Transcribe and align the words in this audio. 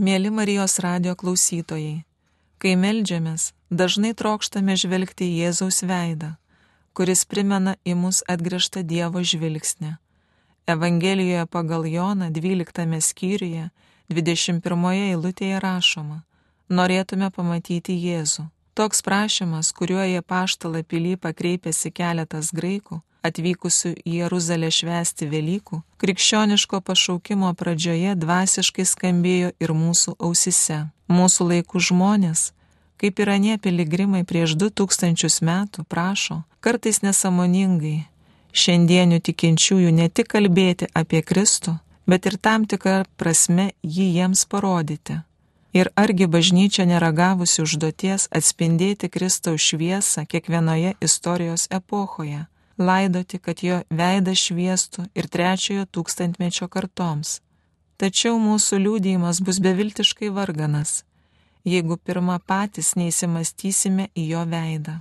Mėly 0.00 0.30
Marijos 0.32 0.78
radio 0.80 1.12
klausytojai, 1.12 2.06
kai 2.56 2.70
melžiamės, 2.82 3.50
dažnai 3.68 4.14
trokštame 4.16 4.72
žvelgti 4.80 5.26
į 5.28 5.34
Jėzaus 5.42 5.82
veidą, 5.84 6.30
kuris 6.96 7.26
primena 7.28 7.74
į 7.84 7.98
mus 8.00 8.22
atgrįžtą 8.24 8.80
Dievo 8.80 9.20
žvilgsnį. 9.20 9.90
Evangelijoje 10.72 11.44
pagal 11.52 11.84
Joną 11.84 12.30
12 12.32 13.02
skyriuje 13.10 13.66
21 14.08 14.88
eilutėje 15.10 15.60
rašoma, 15.60 16.22
norėtume 16.72 17.28
pamatyti 17.36 17.98
Jėzų. 18.00 18.46
Toks 18.72 19.04
prašymas, 19.04 19.74
kuriuo 19.76 20.00
jie 20.08 20.24
paštalą 20.24 20.80
pilypą 20.80 21.34
kreipėsi 21.36 21.92
keletas 21.92 22.54
graikų, 22.56 23.02
atvykusių 23.26 23.92
į 24.04 24.14
Jeruzalę 24.20 24.70
švęsti 24.72 25.28
Velykų, 25.30 25.82
krikščioniško 26.02 26.80
pašaukimo 26.86 27.52
pradžioje 27.58 28.14
dvasiškai 28.16 28.86
skambėjo 28.86 29.52
ir 29.60 29.74
mūsų 29.74 30.16
ausise. 30.18 30.86
Mūsų 31.10 31.46
laikų 31.52 31.82
žmonės, 31.90 32.50
kaip 33.00 33.18
ir 33.18 33.32
anie 33.32 33.56
piligrimai 33.58 34.22
prieš 34.28 34.54
du 34.60 34.70
tūkstančius 34.70 35.40
metų, 35.42 35.84
prašo, 35.88 36.42
kartais 36.60 37.00
nesamoningai, 37.02 38.04
šiandienių 38.52 39.20
tikinčiųjų 39.26 39.90
ne 39.96 40.08
tik 40.08 40.30
kalbėti 40.34 40.90
apie 40.94 41.22
Kristų, 41.22 41.78
bet 42.06 42.26
ir 42.26 42.36
tam 42.38 42.66
tikrą 42.70 43.02
prasme 43.16 43.72
jį 43.82 44.06
jiems 44.18 44.44
parodyti. 44.50 45.20
Ir 45.72 45.92
argi 45.94 46.26
bažnyčia 46.26 46.84
neragavusi 46.90 47.62
užduoties 47.62 48.26
atspindėti 48.34 49.06
Kristaus 49.08 49.62
šviesą 49.62 50.24
kiekvienoje 50.26 50.96
istorijos 50.98 51.68
epochoje, 51.70 52.46
laidoti, 52.80 53.38
kad 53.38 53.62
jo 53.62 53.82
veidas 53.90 54.40
šviestų 54.46 55.06
ir 55.14 55.28
trečiojo 55.28 55.86
tūkstantmečio 55.86 56.68
kartoms. 56.72 57.40
Tačiau 58.00 58.38
mūsų 58.40 58.80
liūdėjimas 58.80 59.42
bus 59.44 59.60
beviltiškai 59.60 60.30
varganas, 60.32 61.04
jeigu 61.68 61.98
pirmą 62.00 62.38
patys 62.40 62.94
neįsimastysime 62.96 64.08
į 64.16 64.26
jo 64.32 64.44
veidą. 64.48 64.96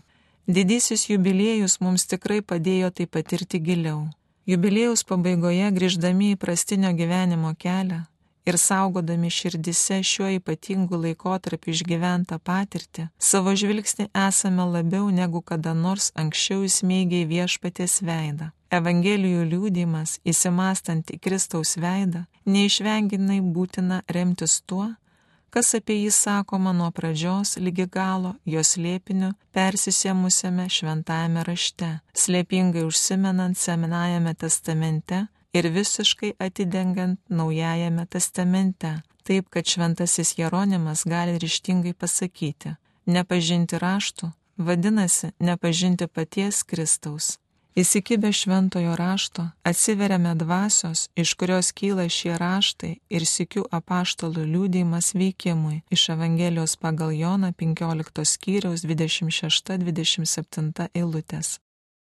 Didysis 0.50 1.08
jubiliejus 1.08 1.80
mums 1.80 2.08
tikrai 2.10 2.42
padėjo 2.42 2.90
tai 2.92 3.06
patirti 3.06 3.62
giliau. 3.64 4.08
Jubiliejaus 4.50 5.06
pabaigoje 5.06 5.70
grįždami 5.76 6.34
į 6.34 6.40
prastinio 6.42 6.90
gyvenimo 6.98 7.54
kelią, 7.64 8.02
ir 8.50 8.58
saugodami 8.58 9.30
širdise 9.30 10.00
šiuo 10.12 10.30
ypatingu 10.40 11.00
laikotarpiu 11.04 11.74
išgyventą 11.76 12.40
patirtį, 12.50 13.10
savo 13.32 13.56
žvilgsnį 13.62 14.10
esame 14.28 14.66
labiau 14.76 15.10
negu 15.14 15.42
kada 15.42 15.76
nors 15.78 16.12
anksčiau 16.24 16.66
įsmeigiai 16.68 17.28
viešpatės 17.30 18.00
veidą. 18.06 18.52
Evangelijų 18.70 19.46
liūdimas, 19.50 20.20
įsimastant 20.30 21.10
į 21.14 21.18
Kristaus 21.26 21.74
veidą, 21.82 22.26
neišvenginai 22.46 23.40
būtina 23.42 24.04
remtis 24.14 24.60
tuo, 24.62 24.92
kas 25.50 25.74
apie 25.78 25.98
jį 26.04 26.12
sakoma 26.14 26.74
nuo 26.78 26.92
pradžios 26.94 27.56
lygi 27.58 27.88
galo 27.90 28.36
jos 28.46 28.76
lėpiniu 28.78 29.32
persisėmusiame 29.58 30.68
šventajame 30.70 31.46
rašte, 31.48 31.90
slėpingai 32.14 32.86
užsimenant 32.86 33.58
seminajame 33.58 34.36
testamente 34.38 35.26
ir 35.54 35.70
visiškai 35.70 36.34
atidengiant 36.40 37.20
Naujajame 37.30 38.06
testamente, 38.06 39.02
taip 39.24 39.50
kad 39.50 39.66
šventasis 39.66 40.38
Jeronimas 40.38 41.06
gali 41.06 41.38
ryštingai 41.38 41.94
pasakyti, 41.94 42.76
nepažinti 43.06 43.80
raštų 43.80 44.32
vadinasi 44.60 45.32
nepažinti 45.40 46.08
paties 46.08 46.64
Kristaus. 46.64 47.40
Įsikibę 47.76 48.34
šventojo 48.34 48.96
rašto 48.96 49.50
atsiveriame 49.64 50.36
dvasios, 50.36 51.10
iš 51.16 51.34
kurios 51.34 51.72
kyla 51.72 52.10
šie 52.10 52.38
raštai 52.42 53.00
ir 53.10 53.26
sikių 53.26 53.64
apaštalų 53.72 54.44
liūdėjimas 54.54 55.14
veikimui 55.16 55.82
iš 55.94 56.10
Evangelijos 56.16 56.76
pagal 56.76 57.12
Joną 57.16 57.54
15 57.54 58.26
skyriaus 58.34 58.82
26-27 58.84 60.88
eilutės. 60.94 61.60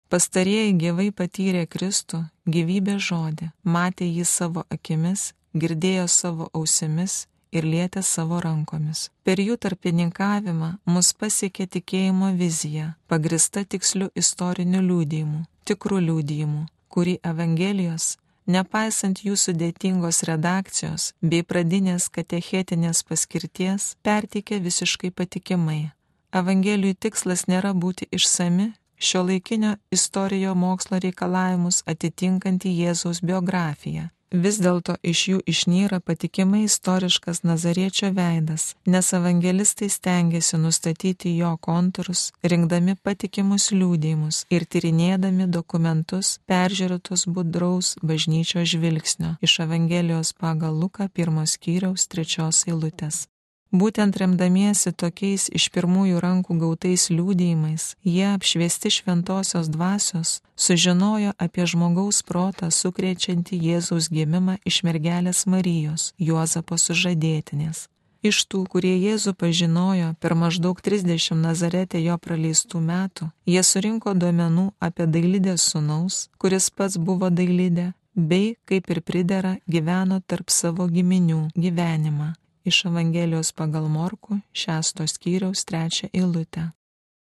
Pastarieji 0.06 0.76
gyvai 0.78 1.08
patyrė 1.10 1.64
Kristų, 1.66 2.20
gyvybės 2.46 3.00
žodį, 3.08 3.48
matė 3.66 4.06
jį 4.06 4.26
savo 4.30 4.62
akimis, 4.70 5.32
girdėjo 5.50 6.04
savo 6.06 6.46
ausimis 6.54 7.24
ir 7.50 7.66
lietė 7.66 8.04
savo 8.06 8.38
rankomis. 8.44 9.08
Per 9.26 9.42
jų 9.42 9.56
tarpininkavimą 9.58 10.68
mus 10.86 11.10
pasiekė 11.10 11.66
tikėjimo 11.78 12.30
vizija, 12.38 12.92
pagrista 13.10 13.64
tiksliu 13.64 14.06
istoriniu 14.14 14.84
liūdėjimu, 14.86 15.42
tikrų 15.66 15.98
liūdėjimu, 16.06 16.62
kurį 16.86 17.18
Evangelijos, 17.32 18.08
nepaisant 18.46 19.24
jų 19.26 19.34
sudėtingos 19.34 20.22
redakcijos 20.30 21.10
bei 21.20 21.42
pradinės 21.42 22.06
katechetinės 22.14 23.02
paskirties, 23.10 23.96
perteikė 24.06 24.62
visiškai 24.70 25.10
patikimai. 25.10 25.88
Evangelijų 26.30 26.94
tikslas 27.08 27.48
nėra 27.50 27.74
būti 27.74 28.06
išsami 28.14 28.70
šio 28.98 29.22
laikinio 29.22 29.76
istorijo 29.90 30.54
mokslo 30.54 30.98
reikalavimus 30.98 31.82
atitinkanti 31.86 32.74
Jėzaus 32.80 33.22
biografiją. 33.22 34.10
Vis 34.34 34.56
dėlto 34.58 34.96
iš 35.06 35.20
jų 35.30 35.40
išnyra 35.46 36.00
patikimai 36.02 36.64
istoriškas 36.66 37.44
Nazariečio 37.46 38.10
veidas, 38.10 38.74
nes 38.86 39.12
evangelistai 39.14 39.86
stengiasi 39.88 40.58
nustatyti 40.58 41.36
jo 41.36 41.52
kontūrus, 41.62 42.32
rinkdami 42.42 42.96
patikimus 43.02 43.70
liūdėjimus 43.70 44.42
ir 44.50 44.66
tyrinėdami 44.66 45.46
dokumentus 45.46 46.40
peržiūrėtus 46.50 47.28
budraus 47.30 47.94
bažnyčio 48.02 48.66
žvilgsnio 48.66 49.36
iš 49.40 49.60
Evangelijos 49.68 50.34
pagal 50.34 50.74
Luką 50.74 51.08
pirmos 51.08 51.54
skyriaus 51.54 52.10
trečios 52.10 52.66
eilutės. 52.66 53.28
Būtent 53.76 54.16
remdamiesi 54.16 54.90
tokiais 55.02 55.50
iš 55.58 55.66
pirmųjų 55.74 56.20
rankų 56.22 56.54
gautais 56.62 57.10
liūdėjimais, 57.12 57.84
jie 58.08 58.28
apšviesti 58.30 58.92
šventosios 58.94 59.68
dvasios 59.68 60.30
sužinojo 60.66 61.34
apie 61.46 61.66
žmogaus 61.68 62.22
protą 62.24 62.70
sukrečiantį 62.72 63.58
Jėzaus 63.68 64.08
gimimą 64.08 64.54
iš 64.70 64.78
mergelės 64.86 65.44
Marijos, 65.44 66.14
Juozapo 66.16 66.78
sužadėtinės. 66.80 67.82
Iš 68.24 68.38
tų, 68.48 68.62
kurie 68.72 68.94
Jėzų 68.96 69.34
pažinojo 69.42 70.14
per 70.24 70.36
maždaug 70.40 70.80
30 70.80 71.36
Nazarete 71.42 72.00
jo 72.00 72.16
praleistų 72.16 72.80
metų, 72.80 73.28
jie 73.44 73.66
surinko 73.72 74.16
duomenų 74.16 74.70
apie 74.80 75.04
dailidės 75.04 75.68
sunaus, 75.74 76.30
kuris 76.40 76.70
pats 76.70 76.96
buvo 76.96 77.28
dailidė, 77.28 77.90
bei, 78.16 78.56
kaip 78.64 78.88
ir 78.88 79.04
pridera, 79.04 79.54
gyveno 79.68 80.22
tarp 80.24 80.48
savo 80.48 80.88
giminių 80.88 81.50
gyvenimą 81.52 82.32
iš 82.66 82.84
Evangelijos 82.90 83.52
pagal 83.52 83.88
Morku 83.88 84.40
šeštos 84.52 85.16
skyriaus 85.16 85.64
trečią 85.68 86.10
eilutę. 86.12 86.70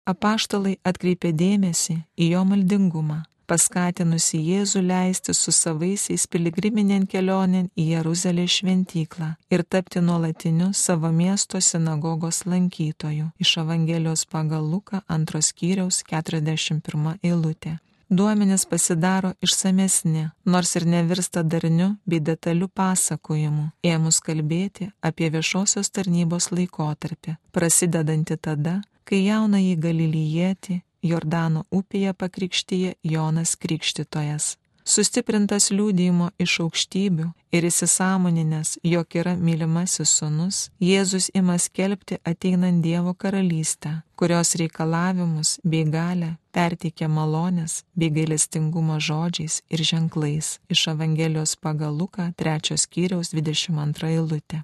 Apaštalai 0.10 0.78
atkreipė 0.90 1.32
dėmesį 1.40 1.96
į 2.20 2.26
jo 2.34 2.42
maldingumą, 2.48 3.22
paskatinusi 3.48 4.40
Jėzų 4.50 4.82
leisti 4.88 5.36
su 5.38 5.54
savaisiais 5.56 6.26
piligriminėn 6.32 7.06
kelionėn 7.12 7.70
į 7.80 7.86
Jeruzalės 7.94 8.58
šventyklą 8.60 9.30
ir 9.54 9.64
tapti 9.64 10.04
nuolatiniu 10.08 10.72
savo 10.74 11.12
miesto 11.12 11.62
sinagogos 11.62 12.44
lankytoju 12.50 13.32
iš 13.40 13.58
Evangelijos 13.64 14.26
pagal 14.36 14.68
Luką 14.74 15.04
antros 15.18 15.54
skyriaus 15.54 16.04
41 16.12 17.18
eilutė 17.24 17.78
duomenys 18.18 18.66
pasidaro 18.70 19.34
išsamesni, 19.42 20.30
nors 20.46 20.76
ir 20.76 20.86
nevirsta 20.86 21.44
darniu 21.44 21.90
bei 22.06 22.22
detaliu 22.30 22.70
pasakojimu, 22.80 23.68
ėmus 23.94 24.22
kalbėti 24.28 24.90
apie 25.10 25.30
viešosios 25.34 25.92
tarnybos 25.96 26.52
laikotarpį, 26.54 27.38
prasidedantį 27.56 28.40
tada, 28.48 28.80
kai 29.04 29.24
jaunąjį 29.26 29.78
galilyjėti 29.86 30.82
Jordano 31.04 31.66
upėje 31.72 32.14
pakrikštyje 32.16 32.96
Jonas 33.04 33.58
Krikštytojas 33.60 34.54
sustiprintas 34.86 35.70
liūdėjimo 35.72 36.30
iš 36.44 36.60
aukštybių 36.66 37.28
ir 37.56 37.68
įsisamoninęs, 37.70 38.78
jog 38.84 39.16
yra 39.20 39.36
mylimasis 39.38 40.14
sunus, 40.20 40.70
Jėzus 40.82 41.30
ima 41.34 41.58
skelbti 41.60 42.20
ateinant 42.26 42.84
Dievo 42.84 43.14
karalystę, 43.14 44.02
kurios 44.16 44.56
reikalavimus 44.60 45.60
bei 45.64 45.86
galę 45.86 46.36
perteikia 46.54 47.08
malonės 47.10 47.82
bei 47.96 48.12
gailestingumo 48.14 49.00
žodžiais 49.00 49.62
ir 49.70 49.84
ženklais 49.92 50.58
iš 50.70 50.88
Evangelijos 50.94 51.56
pagal 51.56 51.98
Luką 51.98 52.30
3 52.38 52.78
skyriaus 52.86 53.34
22 53.34 54.14
eilutė. 54.18 54.62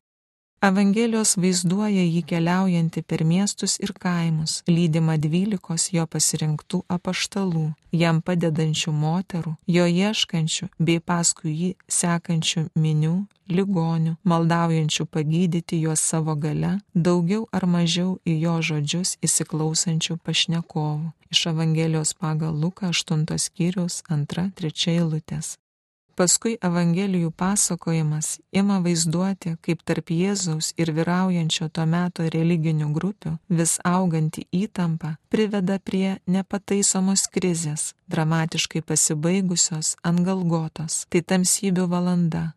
Evangelijos 0.60 1.38
vaizduoja 1.40 2.02
jį 2.04 2.20
keliaujantį 2.28 3.02
per 3.08 3.22
miestus 3.24 3.78
ir 3.80 3.94
kaimus, 3.96 4.58
lydima 4.68 5.14
dvylikos 5.16 5.86
jo 5.96 6.04
pasirinktų 6.04 6.82
apaštalų, 6.96 7.62
jam 7.96 8.20
padedančių 8.20 8.92
moterų, 8.92 9.54
jo 9.76 9.86
ieškančių 9.88 10.68
bei 10.90 11.00
paskui 11.00 11.54
jį 11.62 11.70
sekančių 12.00 12.66
minių, 12.76 13.14
ligonių, 13.48 14.18
maldaujančių 14.28 15.08
pagydyti 15.08 15.80
juos 15.86 16.04
savo 16.04 16.36
gale, 16.36 16.74
daugiau 16.92 17.48
ar 17.56 17.64
mažiau 17.64 18.18
į 18.28 18.36
jo 18.44 18.58
žodžius 18.72 19.16
įsiklausančių 19.24 20.20
pašnekovų. 20.28 21.14
Iš 21.32 21.48
Evangelijos 21.56 22.12
pagal 22.20 22.52
Luką 22.52 22.92
8 22.92 23.24
skyriaus 23.48 24.04
2-3 24.12 24.92
eilutės. 24.98 25.56
Paskui 26.20 26.58
Evangelijų 26.60 27.30
pasakojimas 27.32 28.34
ima 28.52 28.82
vaizduoti, 28.84 29.54
kaip 29.64 29.86
tarp 29.88 30.10
Jėzaus 30.12 30.74
ir 30.76 30.92
vyraujančio 30.98 31.70
tuo 31.72 31.86
metu 31.88 32.26
religinių 32.34 32.90
grupių 32.98 33.32
vis 33.48 33.78
auganti 33.88 34.44
įtampa 34.52 35.14
priveda 35.32 35.78
prie 35.80 36.18
nepataisomos 36.28 37.24
krizės, 37.32 37.94
dramatiškai 38.12 38.82
pasibaigusios 38.84 39.94
ant 40.04 40.26
galgotos. 40.28 41.06
Tai 41.08 41.24
tamsybių 41.24 41.88
valanda, 41.88 42.50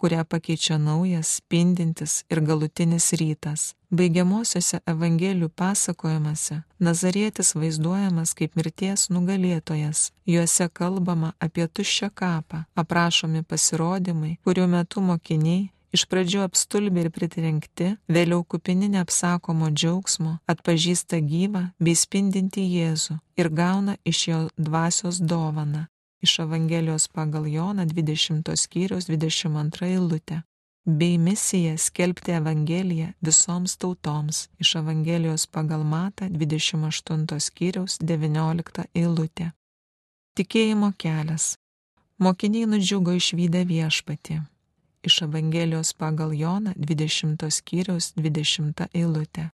kurią 0.00 0.24
pakeičia 0.24 0.78
naujas, 0.78 1.36
spindintis 1.40 2.22
ir 2.32 2.40
galutinis 2.48 3.12
rytas. 3.20 3.72
Baigiamosiose 3.90 4.78
Evangelijų 4.86 5.48
pasakojimuose 5.60 6.60
Nazarietis 6.78 7.50
vaizduojamas 7.58 8.32
kaip 8.38 8.54
mirties 8.56 9.08
nugalėtojas. 9.10 10.12
Juose 10.30 10.68
kalbama 10.72 11.34
apie 11.46 11.66
tuščią 11.66 12.08
kapą, 12.14 12.62
aprašomi 12.82 13.42
pasirodymai, 13.42 14.36
kurių 14.46 14.66
metu 14.76 15.02
mokiniai 15.04 15.68
iš 15.92 16.06
pradžių 16.10 16.44
apstulbę 16.46 17.04
ir 17.04 17.10
pritrenkti, 17.14 17.94
vėliau 18.08 18.44
kupini 18.46 18.88
neapsakomo 18.94 19.70
džiaugsmo, 19.74 20.38
atpažįsta 20.50 21.20
gyvą 21.32 21.66
bei 21.82 21.98
spindinti 21.98 22.66
Jėzų 22.76 23.18
ir 23.40 23.50
gauna 23.62 23.98
iš 24.06 24.26
jo 24.30 24.42
dvasios 24.56 25.18
dovaną 25.20 25.88
iš 26.22 26.38
Evangelijos 26.38 27.08
pagal 27.08 27.46
Joną 27.46 27.84
20 27.86 28.56
skyrius 28.56 29.08
22 29.08 29.86
eilutė, 29.86 30.42
bei 30.84 31.18
misija 31.18 31.78
skelbti 31.78 32.32
Evangeliją 32.32 33.12
visoms 33.20 33.76
tautoms 33.76 34.48
iš 34.58 34.74
Evangelijos 34.76 35.46
pagal 35.46 35.84
Matą 35.84 36.28
28 36.28 37.40
skyrius 37.40 37.98
19 38.00 38.84
eilutė. 38.94 39.52
Tikėjimo 40.36 40.92
kelias. 40.98 41.54
Mokiniai 42.18 42.68
nudžiugo 42.68 43.12
išvykę 43.16 43.64
viešpatį. 43.68 44.40
Iš 45.02 45.22
Evangelijos 45.28 45.92
pagal 45.92 46.34
Joną 46.36 46.74
20 46.76 47.48
skyrius 47.50 48.12
20 48.16 48.86
eilutė. 48.92 49.48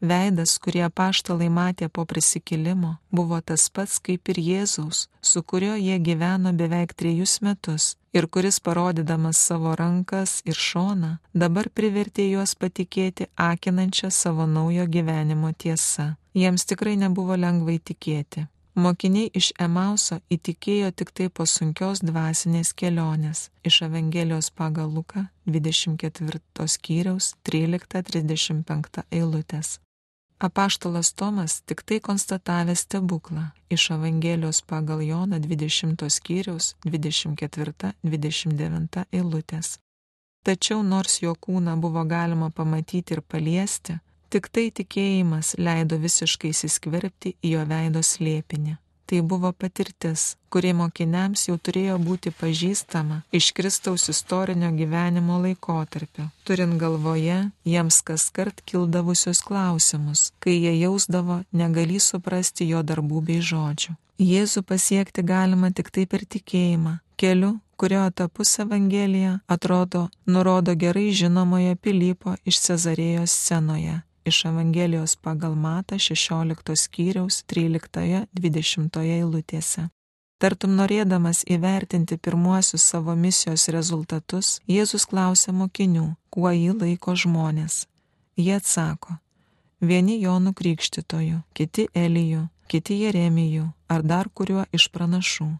Veidas, 0.00 0.58
kurį 0.62 0.84
apaštalai 0.86 1.48
matė 1.50 1.88
po 1.90 2.04
prisikėlimo, 2.06 2.96
buvo 3.10 3.40
tas 3.42 3.64
pats 3.68 3.98
kaip 3.98 4.30
ir 4.30 4.38
Jėzaus, 4.38 5.08
su 5.20 5.42
kuriuo 5.42 5.74
jie 5.74 5.98
gyveno 5.98 6.52
beveik 6.54 6.94
trejus 6.94 7.40
metus 7.42 7.96
ir 8.14 8.28
kuris 8.30 8.60
parodydamas 8.60 9.40
savo 9.48 9.74
rankas 9.74 10.38
ir 10.46 10.54
šoną, 10.54 11.16
dabar 11.34 11.68
privertė 11.74 12.28
juos 12.30 12.54
patikėti 12.54 13.26
akinančią 13.34 14.10
savo 14.14 14.46
naujo 14.46 14.86
gyvenimo 14.86 15.50
tiesą. 15.52 16.14
Jiems 16.34 16.64
tikrai 16.70 16.94
nebuvo 16.96 17.34
lengva 17.34 17.74
įtikėti. 17.74 18.46
Mokiniai 18.78 19.32
iš 19.34 19.50
Emauso 19.58 20.20
įtikėjo 20.30 20.92
tik 20.94 21.10
tai 21.10 21.26
po 21.34 21.42
sunkios 21.50 22.04
dvasinės 22.06 22.70
kelionės 22.78 23.48
iš 23.66 23.80
Evangelijos 23.88 24.52
pagal 24.54 24.94
Luką 24.94 25.26
24 25.50 26.68
skyriaus 26.76 27.34
13-35 27.50 29.02
eilutės. 29.10 29.80
Apaštalas 30.38 31.10
Tomas 31.18 31.66
tik 31.66 31.82
tai 31.82 31.98
konstatavė 32.08 32.74
stebuklą 32.78 33.44
iš 33.74 33.90
Evangelijos 33.96 34.62
pagal 34.62 35.02
Joną 35.02 35.38
20 35.42 35.98
skyriaus 36.16 36.66
24-29 36.86 39.04
eilutės. 39.12 39.78
Tačiau 40.46 40.82
nors 40.86 41.18
jo 41.22 41.34
kūną 41.34 41.80
buvo 41.82 42.04
galima 42.06 42.50
pamatyti 42.50 43.14
ir 43.16 43.22
paliesti, 43.22 43.98
tik 44.30 44.48
tai 44.54 44.70
tikėjimas 44.70 45.54
leido 45.58 45.98
visiškai 45.98 46.48
įsiskverbti 46.54 47.34
į 47.42 47.48
jo 47.56 47.62
veido 47.72 48.02
slėpinį 48.02 48.78
tai 49.08 49.20
buvo 49.22 49.52
patirtis, 49.52 50.36
kuri 50.52 50.74
mokiniams 50.76 51.46
jau 51.48 51.56
turėjo 51.56 51.96
būti 52.08 52.32
pažįstama 52.40 53.22
iš 53.38 53.50
Kristaus 53.56 54.08
istorinio 54.12 54.68
gyvenimo 54.76 55.38
laikotarpio, 55.44 56.26
turint 56.44 56.76
galvoje 56.82 57.38
jiems 57.72 58.00
kas 58.08 58.28
kart 58.36 58.60
kildavusius 58.68 59.40
klausimus, 59.48 60.26
kai 60.44 60.58
jie 60.58 60.74
jausdavo 60.82 61.38
negali 61.62 61.96
suprasti 62.08 62.68
jo 62.72 62.82
darbų 62.90 63.24
bei 63.30 63.40
žodžių. 63.52 63.96
Jėzų 64.18 64.64
pasiekti 64.68 65.22
galima 65.22 65.70
tik 65.70 65.88
tai 65.94 66.04
per 66.10 66.26
tikėjimą, 66.34 66.98
keliu, 67.16 67.54
kurio 67.80 68.02
etapus 68.10 68.58
Evangelija 68.64 69.38
atrodo 69.56 70.08
nurodo 70.26 70.74
gerai 70.74 71.08
žinomoje 71.22 71.78
Pilypo 71.80 72.36
iš 72.44 72.60
Cezarėjos 72.66 73.38
scenoje 73.44 74.02
iš 74.28 74.44
Evangelijos 74.44 75.16
pagal 75.16 75.54
Matą 75.54 75.98
16 75.98 76.76
skyriaus 76.76 77.44
13-20 77.48 79.00
eilutėse. 79.02 79.88
Tartum 80.38 80.76
norėdamas 80.78 81.42
įvertinti 81.50 82.18
pirmuosius 82.22 82.84
savo 82.92 83.14
misijos 83.16 83.66
rezultatus, 83.74 84.60
Jėzus 84.68 85.08
klausia 85.10 85.52
mokinių, 85.52 86.12
kuo 86.30 86.52
jį 86.54 86.76
laiko 86.78 87.16
žmonės. 87.16 87.86
Jie 88.38 88.54
atsako, 88.54 89.16
vieni 89.80 90.20
Jonų 90.22 90.54
krikštytojų, 90.54 91.42
kiti 91.58 91.88
Elijų, 91.94 92.46
kiti 92.70 93.00
Jeremijų 93.02 93.66
ar 93.88 94.06
dar 94.06 94.30
kuriuo 94.30 94.68
iš 94.72 94.90
pranašų. 94.94 95.50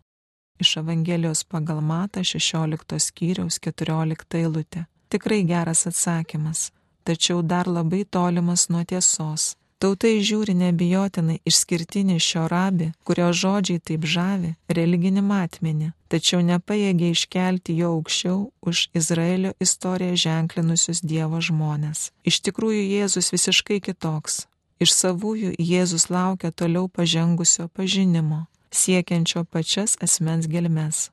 Iš 0.62 0.76
Evangelijos 0.84 1.42
pagal 1.44 1.80
Matą 1.82 2.22
16 2.22 3.02
skyriaus 3.02 3.58
14 3.58 4.42
eilutė. 4.42 4.86
Tikrai 5.08 5.42
geras 5.48 5.86
atsakymas 5.88 6.68
tačiau 7.08 7.40
dar 7.42 7.70
labai 7.76 8.04
tolimas 8.04 8.68
nuo 8.72 8.84
tiesos. 8.84 9.54
Tautai 9.78 10.16
žiūri 10.26 10.56
nebijotinai 10.58 11.36
išskirtinį 11.46 12.16
šio 12.18 12.48
rabi, 12.50 12.88
kurio 13.06 13.28
žodžiai 13.40 13.78
taip 13.78 14.06
žavi 14.14 14.48
religinį 14.74 15.22
matmenį, 15.22 15.92
tačiau 16.10 16.40
nepajėgė 16.42 17.12
iškelti 17.14 17.76
jo 17.78 17.92
aukščiau 17.94 18.40
už 18.66 18.80
Izraelio 19.00 19.52
istoriją 19.62 20.16
ženklinusius 20.24 21.04
Dievo 21.12 21.38
žmonės. 21.38 22.08
Iš 22.26 22.40
tikrųjų 22.48 22.82
Jėzus 22.96 23.30
visiškai 23.36 23.78
kitoks. 23.86 24.48
Iš 24.82 24.96
savųjų 24.96 25.54
Jėzus 25.62 26.08
laukia 26.10 26.50
toliau 26.50 26.90
pažengusio 26.90 27.68
pažinimo, 27.70 28.46
siekiančio 28.74 29.44
pačias 29.46 29.94
asmens 30.02 30.50
gelmes. 30.50 31.12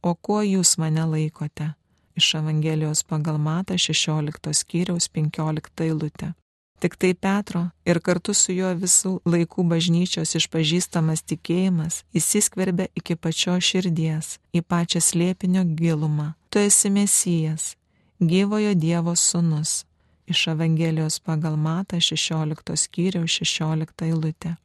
O 0.00 0.16
kuo 0.16 0.40
jūs 0.40 0.78
mane 0.80 1.04
laikote? 1.04 1.74
Iš 2.16 2.34
Evangelijos 2.34 3.02
pagal 3.02 3.38
Matą 3.38 3.78
16 3.78 4.54
skyriaus 4.54 5.08
15 5.08 5.84
eilutė. 5.86 6.34
Tik 6.80 6.96
tai 6.96 7.14
Petro 7.14 7.68
ir 7.84 8.00
kartu 8.00 8.32
su 8.32 8.54
juo 8.56 8.70
visų 8.72 9.18
laikų 9.28 9.66
bažnyčios 9.68 10.32
išpažįstamas 10.38 11.20
tikėjimas 11.28 11.98
įsiskverbia 12.16 12.86
iki 12.96 13.18
pačios 13.20 13.66
širdies, 13.68 14.38
į 14.56 14.62
pačią 14.64 15.02
slėpinio 15.04 15.66
gilumą. 15.76 16.32
Tu 16.48 16.64
esi 16.64 16.88
Mesijas, 16.88 17.74
gyvojo 18.20 18.72
Dievo 18.74 19.12
sūnus. 19.12 19.84
Iš 20.30 20.46
Evangelijos 20.54 21.20
pagal 21.20 21.58
Matą 21.60 22.00
16 22.00 22.76
skyriaus 22.76 23.36
16 23.42 24.08
eilutė. 24.08 24.56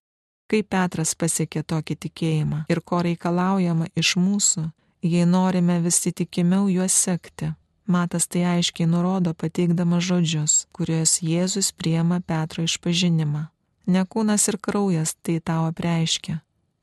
Kai 0.48 0.62
Petras 0.64 1.16
pasiekė 1.20 1.66
tokį 1.68 1.96
tikėjimą 2.06 2.64
ir 2.72 2.80
ko 2.80 3.02
reikalaujama 3.04 3.90
iš 3.98 4.16
mūsų, 4.22 4.70
jei 5.06 5.26
norime 5.26 5.80
visi 5.80 6.12
tikimiau 6.12 6.68
juos 6.70 6.94
sekti. 7.06 7.52
Matas 7.88 8.26
tai 8.28 8.42
aiškiai 8.50 8.90
nurodo 8.90 9.34
pateikdamas 9.38 10.04
žodžius, 10.10 10.54
kuriuos 10.74 11.20
Jėzus 11.22 11.70
priema 11.78 12.18
Petro 12.20 12.66
išpažinimą. 12.66 13.44
Ne 13.86 14.02
kūnas 14.10 14.48
ir 14.50 14.58
kraujas 14.58 15.14
tai 15.22 15.38
tau 15.40 15.68
apreiškia, 15.70 16.40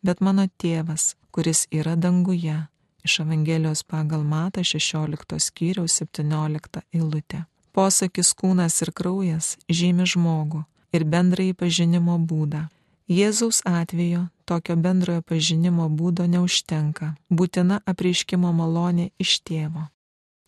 bet 0.06 0.22
mano 0.22 0.46
tėvas, 0.62 1.16
kuris 1.34 1.66
yra 1.74 1.96
danguje. 1.96 2.60
Iš 3.02 3.18
Evangelijos 3.24 3.82
pagal 3.82 4.22
Matą 4.22 4.62
16 4.62 5.40
skyriaus 5.42 5.98
17 5.98 6.84
eilutė. 6.94 7.42
Posakis 7.74 8.30
kūnas 8.38 8.78
ir 8.86 8.92
kraujas 8.94 9.56
žymi 9.66 10.06
žmogų 10.06 10.62
ir 10.94 11.02
bendrai 11.02 11.50
pažinimo 11.58 12.20
būdą. 12.30 12.68
Jėzaus 13.12 13.58
atveju 13.68 14.22
tokio 14.48 14.74
bendrojo 14.84 15.22
pažinimo 15.28 15.88
būdo 15.92 16.24
neužtenka, 16.34 17.10
būtina 17.28 17.82
apreiškimo 17.92 18.52
malonė 18.56 19.10
iš 19.24 19.40
tėvo. 19.48 19.82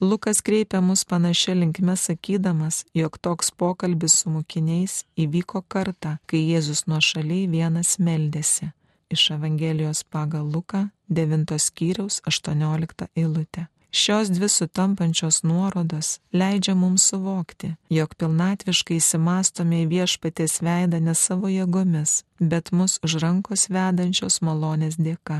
Lukas 0.01 0.41
kreipia 0.47 0.81
mus 0.81 1.05
panašia 1.11 1.55
linkme 1.59 1.97
sakydamas, 1.97 2.85
jog 3.01 3.19
toks 3.27 3.53
pokalbis 3.63 4.17
su 4.21 4.33
mokiniais 4.33 4.95
įvyko 5.27 5.63
kartą, 5.69 6.17
kai 6.27 6.41
Jėzus 6.41 6.87
nuo 6.89 7.03
šaliai 7.05 7.51
vienas 7.53 7.99
meldėsi. 7.99 8.71
Iš 9.13 9.31
Evangelijos 9.37 10.01
pagal 10.17 10.49
Luką 10.57 10.87
9 11.21 11.61
skyriaus 11.61 12.23
18 12.33 13.11
eilutė. 13.15 13.69
Šios 13.97 14.29
dvi 14.29 14.49
sutampančios 14.49 15.43
nuorodos 15.43 16.21
leidžia 16.33 16.75
mums 16.75 17.05
suvokti, 17.09 17.69
jog 17.89 18.15
pilnatviškai 18.19 18.97
įsimastome 18.99 19.85
į 19.85 19.91
viešpatės 19.93 20.57
veidą 20.67 20.99
ne 20.99 21.13
savo 21.15 21.47
jėgomis, 21.47 22.25
bet 22.41 22.73
mus 22.75 22.97
už 23.07 23.21
rankos 23.23 23.69
vedančios 23.71 24.41
malonės 24.43 24.97
dėka. 24.99 25.37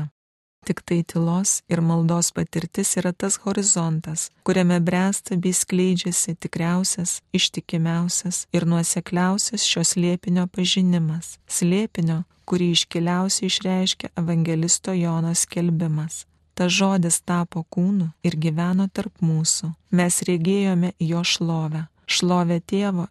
Tik 0.63 0.79
tai 0.87 1.01
tylos 1.03 1.57
ir 1.67 1.81
maldos 1.83 2.29
patirtis 2.37 2.93
yra 3.01 3.11
tas 3.11 3.35
horizontas, 3.43 4.29
kuriame 4.47 4.77
bręsta 4.79 5.35
bei 5.35 5.51
skleidžiasi 5.51 6.37
tikriausias, 6.39 7.17
ištikimiausias 7.35 8.45
ir 8.55 8.63
nuosekliausias 8.71 9.67
šios 9.67 9.97
liepinio 9.99 10.47
pažinimas, 10.47 11.33
slėpinio, 11.51 12.21
kurį 12.47 12.71
iškiliausiai 12.77 13.51
išreiškia 13.51 14.13
evangelisto 14.23 14.95
Jono 14.95 15.35
skelbimas 15.35 16.23
Ta 16.55 16.69
žodis 16.71 17.19
tapo 17.27 17.65
kūnu 17.67 18.13
ir 18.23 18.37
gyveno 18.39 18.87
tarp 18.87 19.19
mūsų. 19.19 19.73
Mes 19.91 20.21
regėjome 20.27 20.93
jo 21.03 21.23
šlovę, 21.23 21.85
šlovę 22.07 22.61
tėvo 22.63 23.09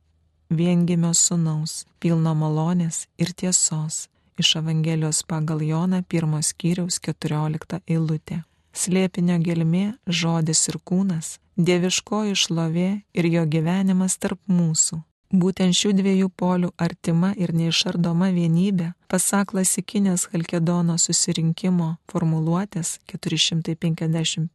viengimio 0.49 1.13
sunaus, 1.15 1.85
pilno 2.01 2.35
malonės 2.35 3.05
ir 3.21 3.35
tiesos. 3.37 4.09
Iš 4.41 4.57
Evangelijos 4.63 5.23
pagal 5.29 5.63
Joną 5.63 6.03
pirmos 6.09 6.51
skyriaus 6.51 6.99
14 6.99 7.85
eilutė. 7.87 8.43
Slėpinio 8.75 9.37
gelmė, 9.39 9.85
žodis 10.09 10.65
ir 10.73 10.81
kūnas, 10.83 11.37
dieviškoji 11.57 12.35
šlovė 12.35 12.91
ir 13.15 13.29
jo 13.31 13.45
gyvenimas 13.47 14.19
tarp 14.19 14.41
mūsų. 14.51 14.99
Būtent 15.35 15.75
šių 15.75 15.91
dviejų 15.99 16.29
polių 16.39 16.69
artima 16.79 17.33
ir 17.35 17.51
neišardoma 17.59 18.29
vienybė, 18.31 18.93
pasak 19.11 19.51
klasikinės 19.51 20.29
Halkedono 20.31 20.95
susirinkimo 20.95 21.89
formuluotės 22.13 23.01
451 23.11 24.47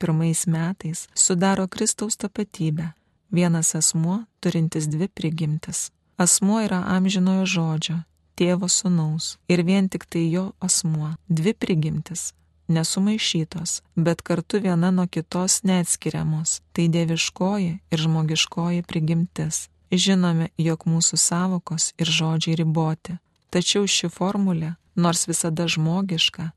metais, 0.47 1.07
sudaro 1.13 1.67
Kristaus 1.67 2.15
tapatybę. 2.15 2.93
Vienas 3.29 3.75
asmuo 3.75 4.21
turintis 4.39 4.87
dvi 4.87 5.09
prigimtis. 5.11 5.91
Asmuo 6.17 6.61
yra 6.63 6.79
amžinojo 6.95 7.45
žodžio, 7.45 7.97
tėvo 8.39 8.71
sunaus 8.71 9.35
ir 9.51 9.63
vien 9.67 9.89
tik 9.91 10.07
tai 10.07 10.31
jo 10.31 10.53
asmuo. 10.63 11.11
Dvi 11.27 11.53
prigimtis 11.53 12.31
nesumaišytos, 12.69 13.81
bet 13.95 14.21
kartu 14.21 14.61
viena 14.61 14.91
nuo 14.91 15.07
kitos 15.07 15.63
neatskiriamos. 15.63 16.61
Tai 16.73 16.87
dieviškoji 16.87 17.73
ir 17.91 17.99
žmogiškoji 18.05 18.85
prigimtis. 18.87 19.67
Žinome, 19.89 20.51
jog 20.61 20.83
mūsų 20.85 21.17
savokos 21.17 21.93
ir 21.97 22.09
žodžiai 22.13 22.59
riboti, 22.59 23.15
tačiau 23.49 23.87
ši 23.89 24.11
formulė, 24.13 24.75
nors 24.93 25.25
visada 25.25 25.65
žmogiška, 25.65 26.51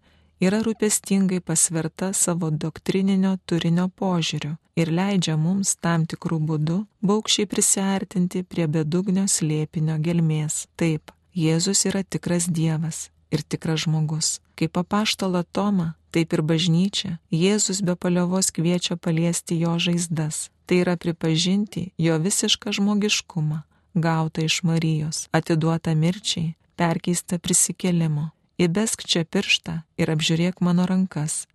yra 0.44 0.58
rūpestingai 0.66 1.40
pasverta 1.40 2.10
savo 2.12 2.50
doktrininio 2.50 3.38
turinio 3.48 3.88
požiūriu 3.88 4.58
ir 4.76 4.92
leidžia 4.92 5.38
mums 5.40 5.72
tam 5.80 6.04
tikrų 6.04 6.42
būdų 6.50 6.78
baukščiai 7.08 7.48
prisartinti 7.48 8.44
prie 8.44 8.68
bedugnio 8.68 9.24
slėpinio 9.24 9.96
gelmės. 10.04 10.66
Taip, 10.76 11.08
Jėzus 11.32 11.86
yra 11.88 12.04
tikras 12.04 12.50
Dievas 12.52 13.06
ir 13.32 13.40
tikras 13.40 13.86
žmogus. 13.86 14.40
Kaip 14.62 14.78
apaštala 14.78 15.42
Toma, 15.42 15.94
taip 16.14 16.36
ir 16.36 16.40
bažnyčia, 16.46 17.16
Jėzus 17.34 17.80
be 17.82 17.96
paliovos 17.98 18.52
kviečia 18.54 18.94
paliesti 18.94 19.56
jo 19.58 19.74
žaizdas. 19.74 20.52
Tai 20.70 20.76
yra 20.84 20.94
pripažinti 20.94 21.88
jo 21.98 22.14
visišką 22.22 22.70
žmogiškumą, 22.78 23.58
gautą 23.98 24.46
iš 24.46 24.60
Marijos, 24.62 25.26
atiduotą 25.34 25.96
mirčiai, 25.98 26.54
perkeistą 26.78 27.40
prisikėlimo. 27.42 28.28
Įbesk 28.62 29.02
čia 29.02 29.26
pirštą 29.26 29.80
ir 29.98 30.14
apžiūrėk 30.14 30.62
mano 30.62 30.86
rankas. 30.86 31.48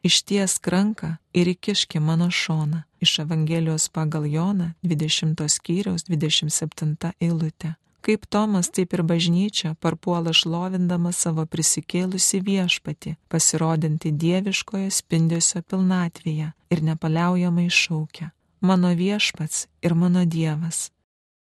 Išties 0.00 0.56
ranką 0.64 1.18
ir 1.36 1.52
įkiški 1.52 2.00
mano 2.00 2.32
šoną. 2.32 2.86
Iš 3.04 3.18
Evangelijos 3.28 3.92
pagal 3.92 4.24
Joną 4.24 4.72
20 4.80 5.36
skyriaus 5.52 6.08
27 6.08 7.12
eilutė. 7.20 7.76
Kaip 8.04 8.26
Tomas, 8.28 8.68
taip 8.68 8.92
ir 8.92 9.00
bažnyčia 9.02 9.70
parpuola 9.80 10.34
šlovindama 10.36 11.08
savo 11.16 11.46
prisikėlusi 11.48 12.42
viešpati, 12.44 13.14
pasirodinti 13.32 14.10
dieviškoje 14.12 14.90
spindesio 14.92 15.62
pilnatvėje 15.64 16.50
ir 16.52 16.82
nepaliaujamai 16.84 17.70
šaukia- 17.72 18.28
mano 18.68 18.90
viešpats 18.98 19.66
ir 19.82 19.94
mano 19.94 20.26
dievas. 20.26 20.90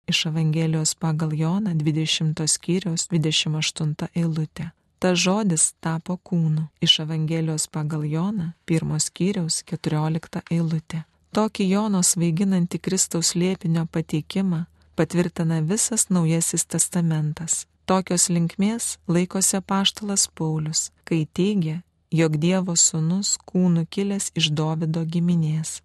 Iš 0.08 0.26
Evangelijos 0.26 0.94
pagal 0.94 1.36
Joną 1.36 1.74
20 1.74 2.48
skyriaus 2.48 3.08
28 3.12 4.08
eilutė. 4.16 4.70
Ta 4.98 5.12
žodis 5.14 5.74
tapo 5.80 6.16
kūnu. 6.16 6.68
Iš 6.80 7.00
Evangelijos 7.00 7.68
pagal 7.68 8.02
Joną 8.08 8.54
1 8.66 8.98
skyriaus 8.98 9.62
14 9.64 10.40
eilutė. 10.50 11.04
Tokį 11.34 11.68
Jono 11.68 12.00
svaiginantį 12.00 12.80
Kristaus 12.80 13.34
liepinio 13.34 13.86
pateikimą 13.86 14.64
patvirtina 14.98 15.60
visas 15.60 16.08
Naujasis 16.10 16.64
testamentas. 16.66 17.66
Tokios 17.86 18.26
linkmės 18.34 18.96
laikosi 19.08 19.60
paštalas 19.70 20.26
Paulius, 20.36 20.88
kai 21.06 21.22
teigia, 21.38 21.78
jog 22.10 22.36
Dievo 22.42 22.74
sūnus 22.76 23.36
kūnų 23.48 23.86
kilęs 23.94 24.32
iš 24.34 24.50
Dovido 24.58 25.04
giminės. 25.06 25.78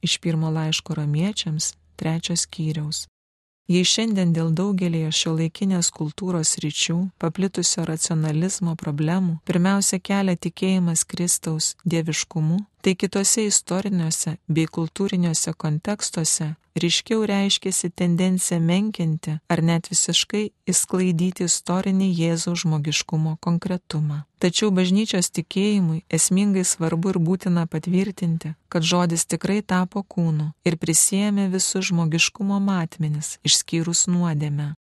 Iš 0.00 0.16
pirmo 0.24 0.50
laiško 0.56 0.96
romiečiams 0.96 1.74
trečios 2.00 2.46
skyriaus. 2.48 3.04
Jei 3.68 3.84
šiandien 3.84 4.32
dėl 4.36 4.50
daugelio 4.52 5.08
šio 5.08 5.36
laikinės 5.38 5.88
kultūros 5.92 6.58
ryčių 6.64 6.98
paplitusio 7.20 7.86
racionalizmo 7.88 8.74
problemų 8.80 9.38
pirmiausia 9.48 10.00
kelia 10.04 10.34
tikėjimas 10.36 11.04
Kristaus 11.08 11.70
dieviškumu, 11.84 12.58
tai 12.84 12.92
kitose 13.00 13.46
istoriniuose 13.48 14.36
bei 14.52 14.68
kultūriniuose 14.68 15.54
kontekstuose 15.56 16.50
ryškiau 16.76 17.22
reiškėsi 17.30 17.88
tendencija 17.96 18.58
menkinti 18.60 19.38
ar 19.48 19.62
net 19.64 19.88
visiškai 19.88 20.42
įsklaidyti 20.68 21.46
istorinį 21.48 22.10
Jėzaus 22.18 22.64
žmogiškumo 22.64 23.36
konkretumą. 23.46 24.24
Tačiau 24.42 24.68
bažnyčios 24.74 25.30
tikėjimui 25.32 26.02
esmingai 26.12 26.66
svarbu 26.68 27.14
ir 27.14 27.20
būtina 27.24 27.64
patvirtinti, 27.70 28.52
kad 28.68 28.84
žodis 28.84 29.24
tikrai 29.24 29.62
tapo 29.62 30.04
kūnu 30.04 30.50
ir 30.68 30.76
prisėmė 30.76 31.48
visus 31.56 31.88
žmogiškumo 31.88 32.60
matmenis, 32.60 33.38
išskyrus 33.48 34.04
nuodėmę. 34.12 34.74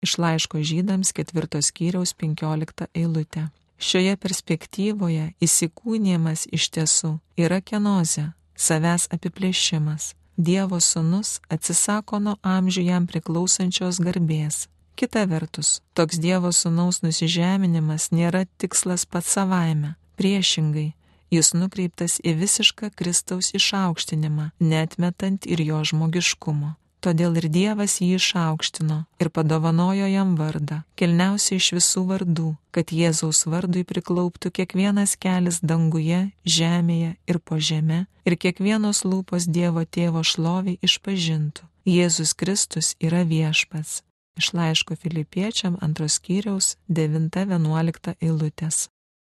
Iš 0.00 0.16
laiško 0.16 0.62
žydams 0.64 1.12
ketvirtos 1.12 1.74
skyriaus 1.74 2.16
penkiolikta 2.16 2.88
eilutė. 2.96 3.50
Šioje 3.80 4.12
perspektyvoje 4.20 5.30
įsikūnymas 5.40 6.44
iš 6.52 6.68
tiesų 6.76 7.14
yra 7.40 7.62
kenozė, 7.64 8.30
savęs 8.52 9.08
apiplėšimas, 9.16 10.14
Dievo 10.40 10.78
sūnus 10.80 11.38
atsisako 11.52 12.18
nuo 12.24 12.34
amžių 12.44 12.82
jam 12.86 13.06
priklausančios 13.08 13.98
garbės. 14.00 14.68
Kita 14.96 15.26
vertus, 15.28 15.80
toks 15.92 16.20
Dievo 16.20 16.52
sūnaus 16.52 17.00
nusižeminimas 17.04 18.10
nėra 18.12 18.46
tikslas 18.60 19.04
pats 19.04 19.32
savaime. 19.36 19.94
Priešingai, 20.16 20.92
jis 21.32 21.52
nukreiptas 21.56 22.18
į 22.24 22.36
visišką 22.40 22.92
Kristaus 22.96 23.52
išaukštinimą, 23.56 24.50
netmetant 24.60 25.48
ir 25.48 25.60
jo 25.64 25.80
žmogiškumo. 25.92 26.74
Todėl 27.00 27.38
ir 27.40 27.46
Dievas 27.48 27.94
jį 28.02 28.18
išaukštino 28.18 28.96
ir 29.24 29.30
padovanojo 29.32 30.04
jam 30.10 30.34
vardą, 30.36 30.82
kilniausiai 31.00 31.56
iš 31.56 31.68
visų 31.78 32.02
vardų, 32.10 32.50
kad 32.76 32.92
Jėzaus 32.92 33.46
vardui 33.48 33.86
priklauptų 33.88 34.52
kiekvienas 34.58 35.16
kelias 35.16 35.62
danguje, 35.64 36.26
žemėje 36.44 37.14
ir 37.24 37.38
po 37.40 37.56
žemė, 37.56 38.04
ir 38.28 38.36
kiekvienos 38.36 39.06
lūpos 39.08 39.48
Dievo 39.48 39.86
tėvo 39.88 40.20
šloviai 40.20 40.76
išpažintų. 40.84 41.64
Jėzus 41.88 42.36
Kristus 42.36 42.92
yra 43.00 43.24
viešpats. 43.24 44.02
Iš 44.36 44.52
laiško 44.52 44.96
filipiečiam 45.00 45.80
antros 45.80 46.18
skyriaus 46.20 46.76
9-11 46.88 48.14
eilutės. 48.20 48.90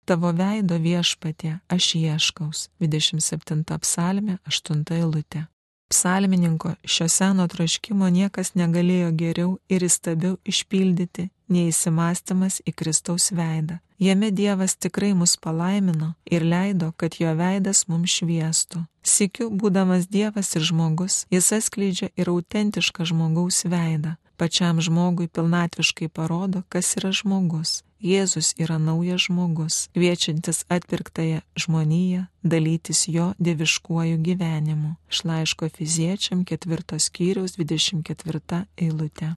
Tavo 0.10 0.34
veido 0.34 0.82
viešpatė 0.82 1.60
aš 1.70 1.94
ieškaus. 2.02 2.66
27 2.82 3.62
psalmė 3.86 4.40
8 4.50 4.84
eilutė. 4.98 5.46
Psalmininko 5.90 6.74
šio 6.84 7.10
seno 7.10 7.48
troškimo 7.48 8.10
niekas 8.10 8.54
negalėjo 8.54 9.10
geriau 9.22 9.56
ir 9.74 9.86
įstabiau 9.88 10.38
išpildyti 10.46 11.30
nei 11.50 11.72
įsimastymas 11.72 12.60
į 12.70 12.76
Kristaus 12.78 13.32
veidą. 13.34 13.80
Jame 14.00 14.30
Dievas 14.32 14.78
tikrai 14.78 15.12
mus 15.18 15.34
palaimino 15.38 16.14
ir 16.30 16.46
leido, 16.46 16.92
kad 16.96 17.18
jo 17.20 17.34
veidas 17.36 17.88
mums 17.90 18.20
šviestų. 18.20 18.86
Sikiu, 19.02 19.50
būdamas 19.50 20.06
Dievas 20.08 20.54
ir 20.56 20.64
žmogus, 20.70 21.26
jis 21.34 21.52
atskleidžia 21.58 22.14
ir 22.16 22.30
autentišką 22.30 23.10
žmogaus 23.10 23.66
veidą. 23.66 24.16
Pačiam 24.38 24.80
žmogui 24.80 25.28
pilnatviškai 25.28 26.08
parodo, 26.08 26.64
kas 26.70 26.96
yra 27.02 27.12
žmogus 27.12 27.80
Jėzus 28.00 28.54
yra 28.56 28.78
naujas 28.80 29.26
žmogus, 29.28 29.90
kviečiantis 29.92 30.64
atpirktąją 30.72 31.42
žmoniją 31.60 32.22
dalytis 32.44 33.08
jo 33.12 33.34
dieviškuoju 33.44 34.22
gyvenimu. 34.24 34.96
Iš 35.12 35.24
laiško 35.28 35.68
fiziečiam 35.76 36.46
ketvirtos 36.48 37.10
skyriaus 37.12 37.58
24 37.60 38.64
eilutė. 38.80 39.34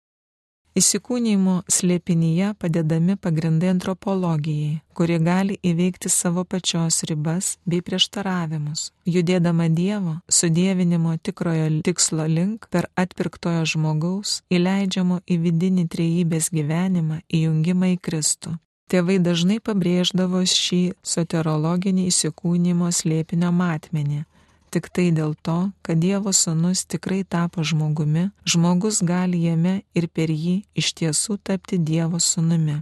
Įsikūnymo 0.73 1.59
slėpinyje 1.69 2.55
padedami 2.57 3.19
pagrindai 3.21 3.69
antropologijai, 3.75 4.79
kuri 4.97 5.19
gali 5.21 5.59
įveikti 5.61 6.09
savo 6.09 6.47
pačios 6.49 7.03
ribas 7.11 7.51
bei 7.69 7.83
prieštaravimus, 7.85 8.87
judėdama 9.05 9.69
Dievo 9.69 10.15
sudėvinimo 10.33 11.19
tikrojo 11.21 11.69
tikslo 11.85 12.25
link 12.25 12.71
per 12.73 12.89
atpirktojo 12.97 13.67
žmogaus 13.75 14.39
įleidžiamo 14.49 15.21
į 15.29 15.41
vidinį 15.45 15.87
trejybės 15.93 16.49
gyvenimą 16.57 17.21
įjungimą 17.29 17.93
į 17.93 18.03
Kristų. 18.09 18.57
Tėvai 18.89 19.21
dažnai 19.21 19.61
pabrėždavo 19.61 20.41
šį 20.49 20.83
soterologinį 21.05 22.09
įsikūnymo 22.09 22.89
slėpinio 22.97 23.53
matmenį 23.53 24.25
tik 24.73 24.89
tai 24.95 25.11
dėl 25.15 25.37
to, 25.47 25.59
kad 25.85 26.01
Dievo 26.01 26.33
Sūnus 26.33 26.87
tikrai 26.89 27.23
tapo 27.29 27.65
žmogumi, 27.67 28.31
žmogus 28.49 29.03
gali 29.05 29.45
jame 29.45 29.83
ir 29.99 30.09
per 30.09 30.33
jį 30.33 30.63
iš 30.75 30.95
tiesų 30.99 31.39
tapti 31.45 31.79
Dievo 31.79 32.21
Sūnumi. 32.23 32.81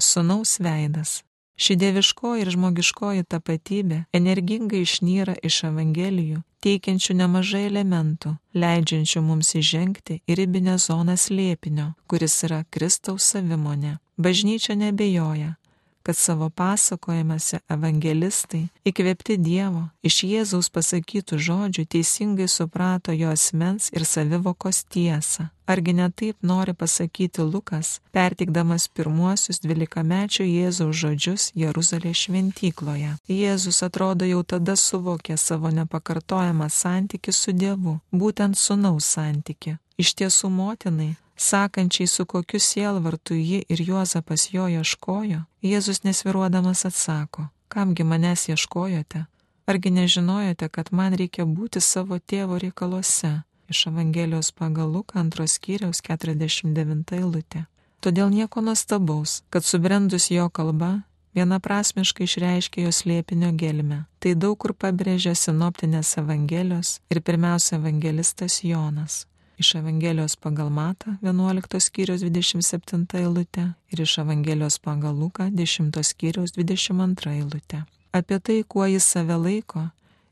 Sūnaus 0.00 0.58
veidas. 0.64 1.22
Ši 1.58 1.74
dieviškoji 1.74 2.44
ir 2.44 2.52
žmogiškoji 2.54 3.24
tapatybė 3.34 4.04
energingai 4.14 4.84
išnyra 4.84 5.34
iš 5.42 5.64
Evangelijų, 5.66 6.44
teikiančių 6.62 7.16
nemažai 7.18 7.64
elementų, 7.66 8.36
leidžiančių 8.54 9.22
mums 9.26 9.50
įžengti 9.58 10.20
į 10.22 10.36
ribinę 10.38 10.76
zoną 10.78 11.16
slėpinio, 11.18 11.88
kuris 12.06 12.36
yra 12.46 12.60
Kristaus 12.70 13.26
savimonė. 13.34 13.96
Bažnyčia 14.22 14.78
nebejoja, 14.78 15.56
kad 16.02 16.16
savo 16.16 16.48
pasakojimuose 16.50 17.60
evangelistai, 17.68 18.68
įkvėpti 18.88 19.36
Dievo, 19.42 19.88
iš 20.02 20.22
Jėzaus 20.24 20.70
pasakytų 20.72 21.38
žodžių 21.46 21.84
teisingai 21.94 22.48
suprato 22.48 23.12
jo 23.12 23.30
asmens 23.34 23.90
ir 23.92 24.04
savivokos 24.08 24.84
tiesą. 24.88 25.50
Argi 25.68 25.92
ne 25.92 26.08
taip 26.10 26.36
nori 26.42 26.72
pasakyti 26.72 27.44
Lukas, 27.44 28.00
pertikdamas 28.16 28.88
pirmuosius 28.88 29.60
dvylikamečio 29.60 30.46
Jėzaus 30.48 30.96
žodžius 30.96 31.50
Jeruzalės 31.54 32.24
šventykloje. 32.24 33.12
Jėzus 33.28 33.82
atrodo 33.84 34.24
jau 34.24 34.40
tada 34.42 34.78
suvokė 34.80 35.36
savo 35.36 35.68
nepakartojamą 35.68 36.70
santyki 36.72 37.36
su 37.36 37.52
Dievu, 37.52 37.98
būtent 38.12 38.56
sunaus 38.56 39.12
santyki. 39.12 39.76
Iš 39.98 40.14
tiesų 40.14 40.48
motinai 40.48 41.16
sakančiai, 41.40 42.06
su 42.06 42.24
kokiu 42.26 42.60
sielvartu 42.60 43.34
ji 43.34 43.62
ir 43.68 43.82
Juozapas 43.82 44.48
jo 44.52 44.68
ieškojo, 44.68 45.42
Jėzus 45.62 46.04
nesviruodamas 46.04 46.84
atsako, 46.84 47.48
kamgi 47.68 48.04
manęs 48.04 48.48
ieškojote? 48.48 49.24
Argi 49.66 49.90
nežinojote, 49.90 50.68
kad 50.68 50.88
man 50.90 51.14
reikia 51.14 51.44
būti 51.44 51.80
savo 51.80 52.18
tėvo 52.18 52.58
reikaluose? 52.58 53.42
Iš 53.68 53.86
Evangelijos 53.86 54.50
pagal 54.52 54.88
Luką 54.88 55.20
antros 55.20 55.58
skyriaus 55.58 56.00
49 56.00 57.12
eilutė. 57.18 57.66
Todėl 58.00 58.30
nieko 58.32 58.62
nuostabaus, 58.64 59.42
kad 59.50 59.64
subrendus 59.64 60.30
jo 60.30 60.48
kalba 60.48 61.02
vienaprasmiškai 61.36 62.24
išreiškia 62.24 62.86
jos 62.86 63.04
lėpinio 63.04 63.52
gelmę. 63.52 64.04
Tai 64.18 64.34
daug 64.34 64.56
kur 64.58 64.72
pabrėžia 64.72 65.34
sinoptinės 65.36 66.16
Evangelijos 66.22 67.00
ir 67.12 67.20
pirmiausia 67.20 67.76
evangelistas 67.76 68.62
Jonas 68.64 69.26
iš 69.58 69.74
Evangelijos 69.74 70.36
pagal 70.36 70.70
Matą 70.70 71.16
11 71.22 71.80
skyriaus 71.80 72.22
27 72.22 73.06
eilutė 73.18 73.64
ir 73.92 74.00
iš 74.00 74.18
Evangelijos 74.22 74.78
pagal 74.78 75.18
Luką 75.18 75.50
10 75.50 75.98
skyriaus 76.02 76.54
22 76.56 77.34
eilutė. 77.40 77.82
Apie 78.12 78.38
tai, 78.40 78.62
kuo 78.68 78.86
jis 78.86 79.04
save 79.04 79.36
laiko, 79.36 79.88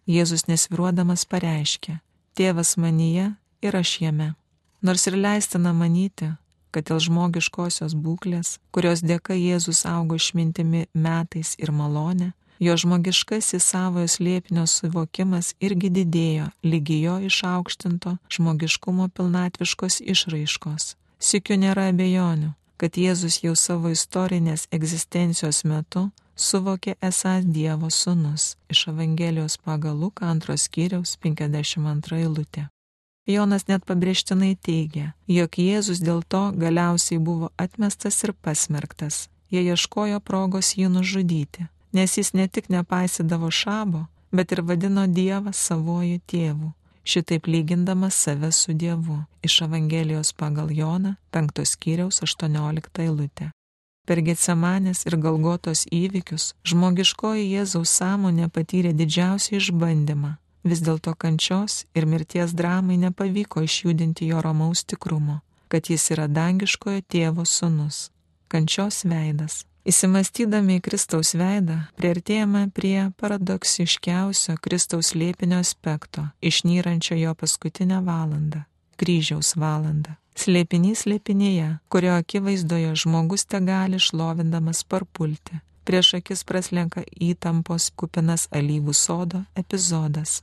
Jėzus 0.07 0.47
nesviruodamas 0.47 1.27
pareiškė, 1.27 1.99
tėvas 2.39 2.77
manyje 2.79 3.33
ir 3.63 3.77
aš 3.77 3.97
jame. 4.01 4.35
Nors 4.83 5.07
ir 5.11 5.17
leistina 5.19 5.73
manyti, 5.75 6.31
kad 6.71 6.87
dėl 6.87 7.01
žmogiškosios 7.03 7.97
būklės, 7.99 8.59
kurios 8.71 9.03
dėka 9.03 9.35
Jėzus 9.35 9.83
augo 9.89 10.15
išmintimi 10.21 10.87
metais 10.95 11.57
ir 11.59 11.73
malonė, 11.75 12.33
jo 12.59 12.77
žmogiškasis 12.77 13.65
savojo 13.73 14.09
slėpinio 14.09 14.67
suvokimas 14.71 15.55
irgi 15.61 15.91
didėjo 15.99 16.51
lygi 16.65 17.01
jo 17.07 17.17
išaukštinto 17.31 18.17
žmogiškumo 18.37 19.09
pilnatviškos 19.09 20.01
išraiškos. 20.15 20.95
Sikiu 21.19 21.57
nėra 21.61 21.89
abejonių, 21.93 22.53
kad 22.77 22.97
Jėzus 23.01 23.41
jau 23.45 23.57
savo 23.57 23.91
istorinės 23.93 24.69
egzistencijos 24.73 25.65
metu 25.65 26.09
suvokė 26.37 26.97
esąs 27.01 27.49
Dievo 27.49 27.91
sūnus 27.91 28.55
iš 28.73 28.87
Evangelijos 28.93 29.57
pagal 29.57 29.97
Luką 29.97 30.29
antros 30.29 30.69
skyriaus 30.69 31.17
52 31.23 32.21
eilutė. 32.23 32.69
Jonas 33.27 33.65
net 33.67 33.83
pabrėžtinai 33.83 34.55
teigia, 34.63 35.15
jog 35.27 35.57
Jėzus 35.59 35.99
dėl 35.99 36.21
to 36.23 36.53
galiausiai 36.55 37.19
buvo 37.19 37.51
atmestas 37.59 38.23
ir 38.23 38.37
pasmerktas. 38.39 39.27
Jie 39.51 39.65
ieškojo 39.67 40.21
progos 40.21 40.75
jį 40.79 40.91
nužudyti, 40.91 41.67
nes 41.97 42.19
jis 42.19 42.33
ne 42.33 42.47
tik 42.49 42.69
nepaisydavo 42.69 43.51
šabo, 43.51 44.07
bet 44.37 44.53
ir 44.53 44.61
vadino 44.69 45.07
Dievą 45.19 45.53
savoju 45.53 46.19
tėvu, 46.33 46.73
šitaip 47.05 47.47
lygindamas 47.47 48.17
save 48.25 48.51
su 48.53 48.73
Dievu 48.73 49.19
iš 49.43 49.61
Evangelijos 49.67 50.33
pagal 50.33 50.73
Joną 50.81 51.15
5 51.33 51.65
skyriaus 51.73 52.23
18 52.27 53.01
eilutę. 53.05 53.51
Per 54.07 54.21
Getsemanės 54.27 55.07
ir 55.09 55.17
Galgotos 55.25 55.87
įvykius 55.91 56.53
žmogiškoji 56.71 57.47
Jėzaus 57.55 57.95
sąmonė 58.01 58.51
patyrė 58.57 58.93
didžiausią 59.01 59.57
išbandymą. 59.61 60.37
Vis 60.71 60.83
dėlto 60.87 61.15
kančios 61.23 61.85
ir 61.95 62.07
mirties 62.13 62.55
dramai 62.61 62.99
nepavyko 63.03 63.63
išjudinti 63.67 64.29
jo 64.31 64.43
romaus 64.47 64.85
tikrumo, 64.85 65.41
kad 65.71 65.91
jis 65.91 66.11
yra 66.15 66.27
dangiškojo 66.41 67.07
tėvo 67.15 67.47
sunus. 67.57 68.11
Kančios 68.53 69.03
veidas 69.11 69.65
Įsimastydami 69.87 70.81
į 70.81 70.83
Kristaus 70.83 71.29
veidą, 71.39 71.77
prieartėjame 71.95 72.65
prie 72.75 73.05
paradoksiškiausio 73.23 74.57
Kristaus 74.59 75.13
lėpinio 75.15 75.61
aspekto, 75.63 76.25
išnyrančio 76.43 77.15
jo 77.21 77.35
paskutinę 77.39 78.01
valandą- 78.03 78.65
kryžiaus 78.99 79.55
valandą. 79.55 80.17
Slėpinys 80.35 81.05
slėpinėje, 81.07 81.69
kurio 81.89 82.17
akivaizdoje 82.19 82.97
žmogus 82.99 83.47
te 83.47 83.61
gali 83.61 84.03
šlovindamas 84.03 84.83
parpulti. 84.83 85.61
Prieš 85.85 86.15
akis 86.19 86.43
praslenka 86.43 87.05
įtampos 87.31 87.93
kupinas 87.95 88.49
alyvų 88.51 88.93
sodo 88.93 89.45
epizodas. 89.55 90.41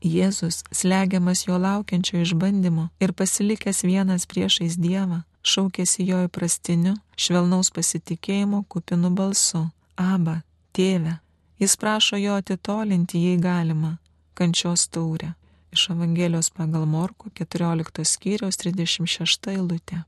Jėzus, 0.00 0.62
slegiamas 0.72 1.44
jo 1.44 1.58
laukiančio 1.60 2.22
išbandymo 2.24 2.88
ir 3.04 3.12
pasilikęs 3.12 3.82
vienas 3.84 4.24
priešais 4.24 4.78
Dievą, 4.80 5.22
šaukėsi 5.44 6.06
jo 6.08 6.22
įprastiniu, 6.24 6.94
švelnaus 7.20 7.68
pasitikėjimo 7.70 8.64
kupinu 8.68 9.10
balsu- 9.10 9.68
Aba, 10.12 10.42
tėve. 10.72 11.18
Jis 11.60 11.76
prašo 11.76 12.16
jo 12.16 12.38
atitolinti, 12.40 13.20
jei 13.20 13.36
galima, 13.36 13.98
kančios 14.34 14.88
taurę. 14.88 15.34
Iš 15.72 15.90
Evangelijos 15.90 16.48
pagal 16.50 16.86
Morku 16.86 17.30
14 17.30 18.04
skyriaus 18.04 18.56
36 18.56 19.52
eilutė. 19.52 20.04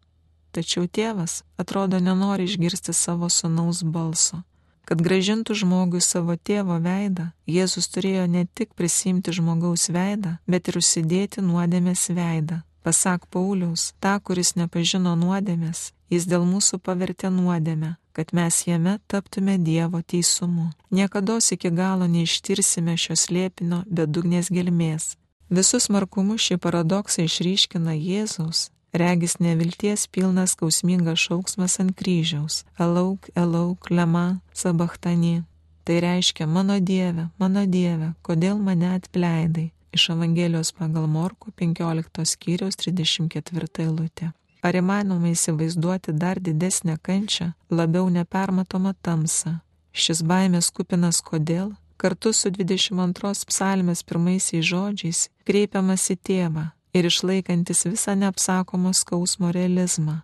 Tačiau 0.53 0.89
tėvas 0.89 1.43
atrodo 1.59 2.01
nenori 2.01 2.45
išgirsti 2.49 2.93
savo 2.93 3.29
sunaus 3.29 3.83
balso. 3.83 4.43
Kad 4.89 5.03
gražintų 5.05 5.55
žmogui 5.63 6.03
savo 6.03 6.35
tėvo 6.37 6.81
veidą, 6.83 7.31
Jėzus 7.47 7.89
turėjo 7.95 8.27
ne 8.27 8.47
tik 8.51 8.75
prisimti 8.75 9.33
žmogaus 9.33 9.89
veidą, 9.95 10.37
bet 10.47 10.69
ir 10.69 10.81
užsidėti 10.83 11.45
nuodėmės 11.45 12.09
veidą, 12.11 12.63
Pasak 12.83 13.27
Pauliaus, 13.31 13.93
tą, 14.03 14.17
kuris 14.27 14.57
nepažino 14.59 15.15
nuodėmės, 15.15 15.93
jis 16.11 16.27
dėl 16.27 16.43
mūsų 16.43 16.81
pavertė 16.83 17.31
nuodėmę, 17.31 17.95
kad 18.13 18.35
mes 18.35 18.59
jame 18.67 18.97
taptume 19.07 19.55
Dievo 19.59 20.03
teisumu. 20.03 20.73
Niekada 20.91 21.39
iki 21.39 21.71
galo 21.71 22.11
neištirsime 22.11 22.97
šios 22.99 23.31
lėpino 23.31 23.85
bedugnės 23.87 24.51
gelmės. 24.51 25.15
Visus 25.49 25.89
markumus 25.95 26.43
šį 26.43 26.59
paradoksą 26.59 27.23
išryškina 27.29 27.95
Jėzaus, 27.95 28.71
regis 28.93 29.39
nevilties 29.39 30.07
pilnas 30.07 30.51
skausmingas 30.51 31.19
šauksmas 31.19 31.81
ant 31.81 31.97
kryžiaus- 31.97 32.65
Elauk, 32.85 33.29
Elauk, 33.35 33.91
Lema, 33.91 34.41
Sabachtani. 34.53 35.45
Tai 35.85 36.01
reiškia 36.01 36.47
mano 36.47 36.81
Dieve, 36.81 37.29
mano 37.39 37.67
Dieve, 37.67 38.15
kodėl 38.23 38.59
mane 38.59 38.95
atleidai 38.95 39.71
iš 39.93 40.09
Evangelijos 40.11 40.73
pagal 40.73 41.07
Morku 41.07 41.51
15 41.51 42.25
skyriaus 42.25 42.77
34 42.77 43.69
eilutė. 43.79 44.33
Ar 44.63 44.75
įmanoma 44.75 45.33
įsivaizduoti 45.33 46.13
dar 46.13 46.41
didesnę 46.41 46.99
kančią, 47.03 47.53
labiau 47.71 48.09
nepermatomą 48.09 48.95
tamsą? 49.03 49.61
Šis 49.93 50.23
baimės 50.23 50.71
kupinas 50.71 51.21
kodėl, 51.21 51.73
kartu 51.97 52.33
su 52.33 52.51
22 52.51 53.45
psalmės 53.45 54.03
pirmaisiais 54.03 54.65
žodžiais, 54.65 55.29
kreipiamas 55.45 56.11
į 56.15 56.17
tėvą 56.29 56.71
ir 56.93 57.09
išlaikantis 57.09 57.87
visą 57.89 58.15
neapsakomą 58.19 58.93
skausmo 58.95 59.53
realizmą. 59.55 60.21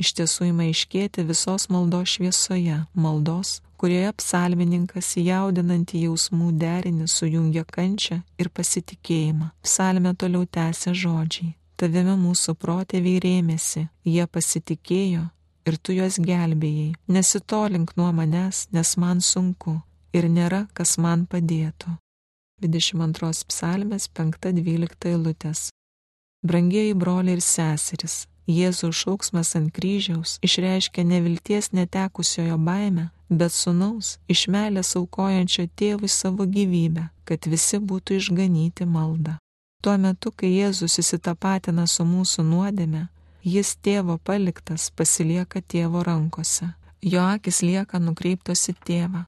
Iš 0.00 0.14
tiesų 0.18 0.48
įma 0.50 0.66
iškėti 0.70 1.22
visos 1.28 1.68
maldos 1.70 2.16
šviesoje, 2.16 2.78
maldos, 2.94 3.60
kurioje 3.78 4.12
psalmininkas 4.18 5.12
jaudinantį 5.18 6.06
jausmų 6.06 6.52
derinį 6.58 7.06
sujungia 7.10 7.64
kančią 7.76 8.22
ir 8.40 8.50
pasitikėjimą. 8.56 9.52
Psalmė 9.66 10.14
toliau 10.18 10.46
tęsia 10.46 10.94
žodžiai. 10.94 11.52
Tavimi 11.76 12.14
mūsų 12.18 12.54
protėviai 12.62 13.20
rėmėsi, 13.22 13.88
jie 14.06 14.26
pasitikėjo 14.26 15.24
ir 15.66 15.78
tu 15.78 15.96
juos 15.96 16.18
gelbėjai. 16.22 16.92
Nesitolink 17.10 17.96
nuo 17.98 18.12
manęs, 18.14 18.68
nes 18.72 18.96
man 18.96 19.20
sunku 19.20 19.80
ir 20.14 20.28
nėra, 20.30 20.66
kas 20.74 20.96
man 20.98 21.26
padėtų. 21.26 21.96
22 22.62 23.46
psalmės 23.50 24.08
5-12 24.14 25.10
eilutės. 25.10 25.70
Brangieji 26.42 26.94
broliai 26.94 27.36
ir 27.38 27.42
seserys, 27.46 28.26
Jėzaus 28.50 28.98
šauksmas 29.04 29.52
ant 29.54 29.70
kryžiaus 29.70 30.40
išreiškia 30.42 31.04
nevilties 31.06 31.70
netekusiojo 31.70 32.56
baimę, 32.58 33.04
bet 33.30 33.54
sunaus 33.54 34.16
iš 34.34 34.48
meilės 34.50 34.96
aukojančio 34.98 35.68
tėvui 35.78 36.10
savo 36.10 36.48
gyvybę, 36.56 37.06
kad 37.24 37.46
visi 37.46 37.78
būtų 37.78 38.18
išganyti 38.18 38.88
maldą. 38.96 39.38
Tuo 39.82 39.94
metu, 39.98 40.34
kai 40.34 40.50
Jėzus 40.50 40.98
įsitapatina 40.98 41.86
su 41.86 42.02
mūsų 42.06 42.42
nuodėme, 42.50 43.06
jis 43.42 43.76
tėvo 43.78 44.18
paliktas 44.18 44.90
pasilieka 44.90 45.62
tėvo 45.62 46.02
rankose. 46.02 46.74
jo 47.02 47.22
akis 47.34 47.62
lieka 47.62 47.98
nukreiptos 47.98 48.68
į 48.70 48.74
tėvą. 48.86 49.24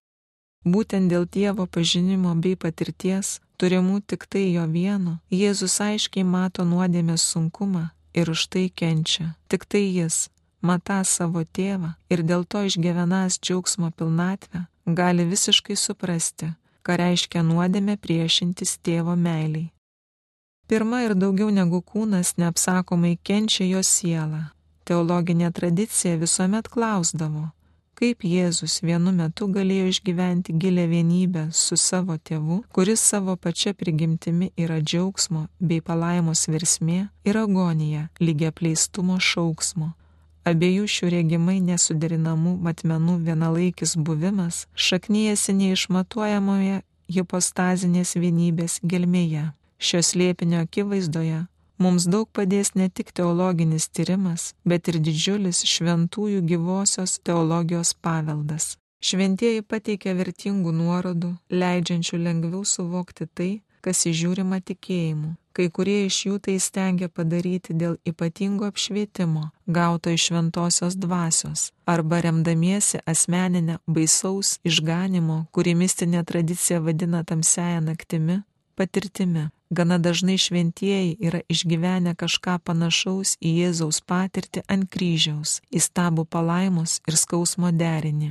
Būtent 0.64 1.12
dėl 1.12 1.26
tėvo 1.28 1.66
pažinimo 1.68 2.32
bei 2.40 2.56
patirties, 2.56 3.40
turimų 3.60 4.00
tik 4.08 4.24
tai 4.26 4.46
jo 4.56 4.64
vieno, 4.68 5.18
Jėzus 5.30 5.76
aiškiai 5.84 6.24
mato 6.24 6.64
nuodėmės 6.64 7.24
sunkumą 7.32 7.90
ir 8.14 8.30
už 8.30 8.46
tai 8.48 8.70
kenčia. 8.72 9.34
Tik 9.48 9.66
tai 9.68 9.84
jis, 9.84 10.30
matą 10.62 11.02
savo 11.04 11.44
tėvą 11.44 11.94
ir 12.08 12.24
dėl 12.24 12.46
to 12.48 12.64
išgyvenas 12.64 13.38
džiaugsmo 13.40 13.90
pilnatvę, 13.92 14.64
gali 14.86 15.28
visiškai 15.28 15.76
suprasti, 15.76 16.54
ką 16.84 16.96
reiškia 17.00 17.44
nuodėmė 17.44 17.96
priešintis 18.00 18.78
tėvo 18.80 19.16
meiliai. 19.16 19.68
Pirma 20.64 21.02
ir 21.04 21.12
daugiau 21.12 21.50
negu 21.52 21.82
kūnas 21.84 22.38
neapsakomai 22.40 23.18
kenčia 23.20 23.66
jo 23.68 23.82
sielą. 23.84 24.46
Teologinė 24.88 25.50
tradicija 25.52 26.16
visuomet 26.20 26.70
klausdavo, 26.72 27.50
kaip 27.98 28.24
Jėzus 28.26 28.80
vienu 28.84 29.12
metu 29.16 29.48
galėjo 29.56 29.90
išgyventi 29.94 30.54
gilę 30.60 30.86
vienybę 30.92 31.48
su 31.52 31.76
savo 31.80 32.18
tėvu, 32.18 32.62
kuris 32.74 33.00
savo 33.00 33.36
pačia 33.36 33.74
prigimtimi 33.74 34.52
yra 34.56 34.80
džiaugsmo 34.82 35.48
bei 35.60 35.80
palaimos 35.80 36.46
versmė 36.48 37.04
ir 37.24 37.42
agonija 37.42 38.08
lygia 38.20 38.52
pleistumo 38.52 39.20
šauksmo, 39.20 39.94
Abiejų 40.44 40.84
šių 40.92 41.08
regimai 41.08 41.56
nesuderinamų 41.64 42.50
matmenų 42.66 43.14
vienalaikis 43.24 43.94
buvimas 43.96 44.66
šaknyjasi 44.76 45.54
neišmatuojamoje 45.56 46.82
hipostazinės 47.16 48.12
vienybės 48.20 48.76
gelmėje. 48.84 49.46
Šios 49.80 50.12
liepinio 50.20 50.60
akivaizdoje 50.66 51.46
mums 51.78 52.06
daug 52.10 52.28
padės 52.32 52.74
ne 52.74 52.88
tik 52.88 53.12
teologinis 53.16 53.88
tyrimas, 53.88 54.52
bet 54.64 54.88
ir 54.88 55.00
didžiulis 55.02 55.64
šventųjų 55.68 56.40
gyvosios 56.48 57.18
teologijos 57.26 57.94
paveldas. 57.94 58.74
Šventieji 59.04 59.62
pateikia 59.68 60.14
vertingų 60.16 60.72
nuorodų, 60.72 61.34
leidžiančių 61.52 62.20
lengviau 62.24 62.64
suvokti 62.64 63.26
tai, 63.28 63.50
kas 63.84 64.06
įžiūrima 64.08 64.62
tikėjimu. 64.64 65.34
Kai 65.54 65.68
kurie 65.70 66.00
iš 66.08 66.16
jų 66.26 66.38
tai 66.42 66.54
stengia 66.58 67.06
padaryti 67.12 67.76
dėl 67.78 67.98
ypatingo 68.08 68.66
apšvietimo, 68.66 69.50
gauto 69.76 70.10
iš 70.10 70.30
šventosios 70.30 70.96
dvasios, 70.98 71.68
arba 71.86 72.18
remdamiesi 72.24 72.98
asmeninę 73.06 73.76
baisaus 73.86 74.56
išganimo, 74.66 75.44
kurį 75.54 75.76
mistinė 75.84 76.24
tradicija 76.26 76.80
vadina 76.82 77.22
tamsiaja 77.28 77.84
naktimi, 77.84 78.40
patirtimi. 78.74 79.50
Gana 79.76 79.98
dažnai 79.98 80.36
šventieji 80.38 81.16
yra 81.26 81.40
išgyvenę 81.50 82.12
kažką 82.20 82.54
panašaus 82.68 83.34
į 83.42 83.50
Jėzaus 83.60 83.98
patirtį 84.10 84.62
ant 84.70 84.86
kryžiaus, 84.94 85.58
į 85.76 85.80
stabų 85.88 86.24
palaimus 86.34 87.00
ir 87.08 87.18
skausmo 87.18 87.72
derinį. 87.82 88.30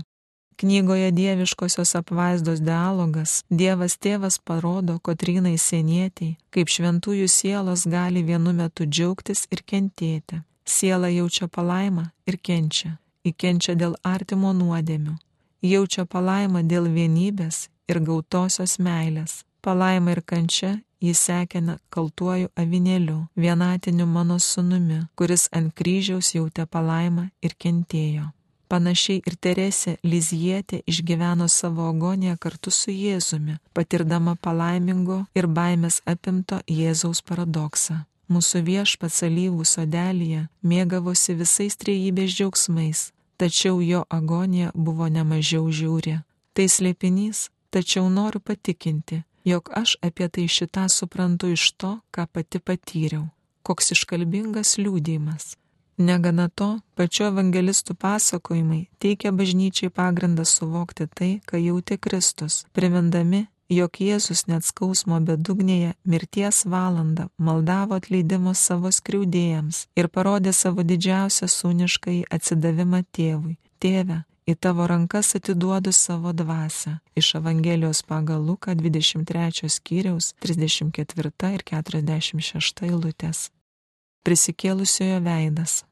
Knygoje 0.61 1.11
Dieviškosios 1.11 1.95
apvaizdos 1.99 2.61
dialogas 2.63 3.43
Dievas 3.49 3.97
tėvas 3.97 4.39
parodo 4.39 4.99
Kotrynai 5.03 5.57
senietiai, 5.57 6.37
kaip 6.53 6.71
šventųjų 6.71 7.27
sielos 7.27 7.87
gali 7.89 8.23
vienu 8.23 8.53
metu 8.53 8.85
džiaugtis 8.85 9.47
ir 9.51 9.65
kentėti. 9.67 10.43
Siela 10.63 11.09
jaučia 11.11 11.49
palaimą 11.51 12.05
ir 12.29 12.37
kenčia. 12.39 12.97
Įkenčia 13.27 13.75
dėl 13.75 13.97
artimo 14.03 14.53
nuodėmių. 14.53 15.17
Jaučia 15.63 16.05
palaimą 16.05 16.63
dėl 16.67 16.87
vienybės 16.91 17.67
ir 17.91 17.99
gautosios 17.99 18.79
meilės. 18.79 19.41
Palaima 19.63 20.11
ir 20.11 20.21
kančia 20.21 20.73
jis 21.03 21.19
sekina 21.27 21.77
kaltuoju 21.93 22.49
avinėliu, 22.59 23.17
vienatiniu 23.35 24.07
mano 24.07 24.37
sunumi, 24.39 25.01
kuris 25.19 25.49
ant 25.57 25.73
kryžiaus 25.79 26.33
jautė 26.35 26.65
palaimą 26.75 27.29
ir 27.43 27.55
kentėjo. 27.63 28.29
Panašiai 28.71 29.21
ir 29.27 29.35
Teresė 29.45 29.97
Lizietė 30.03 30.81
išgyveno 30.89 31.47
savo 31.51 31.89
agoniją 31.91 32.37
kartu 32.41 32.71
su 32.71 32.91
Jėzumi, 32.91 33.59
patirdama 33.75 34.33
palaimingo 34.35 35.19
ir 35.37 35.47
baimės 35.47 35.99
apimto 36.13 36.61
Jėzaus 36.67 37.21
paradoksą. 37.21 37.99
Mūsų 38.31 38.63
viešpats 38.69 39.19
alyvų 39.27 39.67
sodelėje 39.67 40.47
mėgavosi 40.63 41.35
visais 41.39 41.75
trejybės 41.77 42.33
džiaugsmais, 42.35 43.11
tačiau 43.37 43.79
jo 43.83 44.05
agonija 44.09 44.71
buvo 44.73 45.11
nemažiau 45.11 45.67
žiauri. 45.69 46.17
Tai 46.53 46.65
slėpinys, 46.69 47.49
tačiau 47.69 48.09
noriu 48.09 48.39
patikinti, 48.39 49.21
jog 49.45 49.73
aš 49.81 49.97
apie 50.01 50.29
tai 50.29 50.47
šitą 50.47 50.87
suprantu 50.89 51.51
iš 51.55 51.71
to, 51.79 51.97
ką 52.13 52.27
pati 52.31 52.59
patyriau. 52.59 53.27
Koks 53.63 53.93
iškalbingas 53.95 54.77
liūdėjimas 54.79 55.53
Negana 55.97 56.47
to, 56.49 56.79
pačiu 56.97 57.27
evangelistų 57.29 57.93
pasakojimai 58.01 58.87
teikia 58.97 59.29
bažnyčiai 59.31 59.91
pagrindą 59.93 60.41
suvokti 60.45 61.05
tai, 61.05 61.37
ką 61.45 61.59
jautė 61.61 61.99
Kristus, 62.01 62.63
primindami, 62.73 63.45
jog 63.69 63.99
Jėzus 64.01 64.47
net 64.49 64.65
skausmo 64.65 65.19
bedugnėje 65.21 65.93
mirties 66.03 66.63
valandą 66.65 67.27
maldavo 67.37 67.99
atleidimo 68.01 68.55
savo 68.57 68.89
skriaudėjams 68.89 69.85
ir 69.95 70.09
parodė 70.09 70.55
savo 70.57 70.81
didžiausią 70.81 71.45
sūniškai 71.45 72.23
atsidavimą 72.25 73.03
tėvui. 73.13 73.59
Tėve, 73.77 74.23
į 74.47 74.55
tavo 74.55 74.87
rankas 74.87 75.35
atiduodu 75.39 75.91
savo 75.95 76.33
dvasę. 76.33 76.99
Iš 77.15 77.35
Evangelijos 77.39 78.03
pagal 78.03 78.43
Luką 78.43 78.75
23 78.75 79.69
skyriaus 79.69 80.33
34 80.39 81.53
ir 81.55 81.67
46 81.71 82.87
eilutės 82.87 83.49
prisikėlusiojo 84.23 85.19
veidas. 85.23 85.83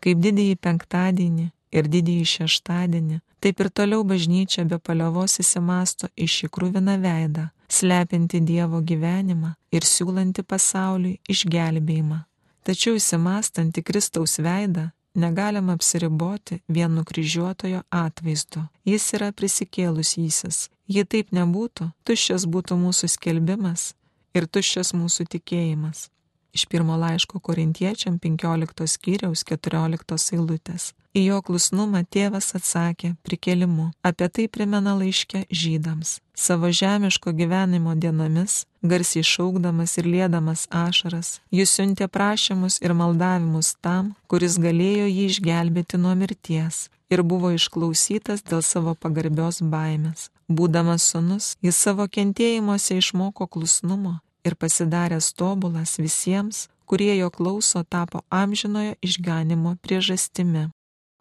Kaip 0.00 0.20
didįjį 0.24 0.56
penktadienį 0.64 1.46
ir 1.76 1.88
didįjį 1.92 2.26
šeštadienį, 2.32 3.20
taip 3.40 3.60
ir 3.60 3.70
toliau 3.70 4.04
bažnyčia 4.08 4.64
be 4.68 4.78
paliovos 4.78 5.38
įsimasto 5.42 6.08
į 6.16 6.28
šį 6.34 6.50
krūviną 6.56 6.96
veidą, 7.02 7.48
slepinti 7.68 8.40
Dievo 8.40 8.80
gyvenimą 8.80 9.54
ir 9.72 9.84
siūlanti 9.84 10.44
pasauliui 10.44 11.18
išgelbėjimą. 11.32 12.22
Tačiau 12.66 12.96
įsimastant 12.98 13.76
į 13.78 13.84
Kristaus 13.86 14.40
veidą, 14.42 14.90
negalima 15.16 15.76
apsiriboti 15.76 16.60
vien 16.68 16.96
nukryžiuotojo 16.98 17.82
atvaizdu. 17.90 18.66
Jis 18.86 19.12
yra 19.18 19.32
prisikėlusysis. 19.32 20.66
Jei 20.86 21.04
taip 21.04 21.32
nebūtų, 21.34 21.90
tuščias 22.06 22.46
būtų 22.46 22.78
mūsų 22.78 23.10
skelbimas 23.16 23.94
ir 24.36 24.46
tuščias 24.46 24.94
mūsų 24.94 25.26
tikėjimas 25.34 26.10
iš 26.56 26.64
pirmo 26.72 26.96
laiško 26.96 27.38
korintiečiam 27.38 28.18
15 28.18 28.86
skyriaus 28.86 29.44
14 29.44 30.32
eilutės. 30.36 30.94
Į 31.16 31.22
jo 31.30 31.40
klusnumą 31.44 32.02
tėvas 32.12 32.50
atsakė 32.56 33.14
prikelimu. 33.24 33.90
Apie 34.08 34.28
tai 34.28 34.46
primena 34.52 34.94
laiške 34.96 35.44
žydams. 35.60 36.18
Savo 36.46 36.68
žemiško 36.80 37.32
gyvenimo 37.36 37.94
dienomis, 37.96 38.64
garsiai 38.82 39.24
šaukdamas 39.24 39.96
ir 40.00 40.08
lėdamas 40.12 40.66
ašaras, 40.84 41.38
jis 41.58 41.72
siuntė 41.76 42.08
prašymus 42.16 42.80
ir 42.84 42.92
maldavimus 43.00 43.74
tam, 43.84 44.12
kuris 44.28 44.58
galėjo 44.60 45.08
jį 45.08 45.24
išgelbėti 45.30 46.00
nuo 46.00 46.12
mirties 46.20 46.86
ir 47.12 47.22
buvo 47.22 47.52
išklausytas 47.54 48.44
dėl 48.44 48.64
savo 48.66 48.96
pagarbios 48.98 49.62
baimės. 49.62 50.28
Būdamas 50.48 51.08
sunus, 51.12 51.54
jis 51.64 51.80
savo 51.88 52.06
kentėjimuose 52.16 53.00
išmoko 53.00 53.48
klusnumo 53.50 54.20
ir 54.46 54.54
pasidaręs 54.54 55.32
tobulas 55.32 55.98
visiems, 55.98 56.68
kurie 56.86 57.16
jo 57.18 57.30
klauso 57.30 57.82
tapo 57.82 58.20
amžinojo 58.30 58.94
išganimo 59.02 59.76
priežastimi. 59.82 60.68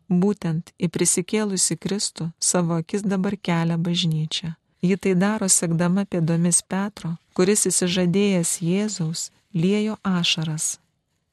Būtent 0.09 0.69
į 0.77 0.89
prisikėlusi 0.93 1.77
Kristų 1.81 2.29
savo 2.39 2.77
akis 2.81 3.01
dabar 3.01 3.33
kelia 3.47 3.77
bažnyčia. 3.77 4.53
Ji 4.85 4.97
tai 5.01 5.15
daro 5.17 5.49
sekdama 5.49 6.05
pėdomis 6.05 6.61
Petro, 6.61 7.15
kuris 7.33 7.65
įsižadėjęs 7.65 8.51
Jėzaus 8.61 9.31
liejo 9.53 9.95
ašaras, 10.05 10.77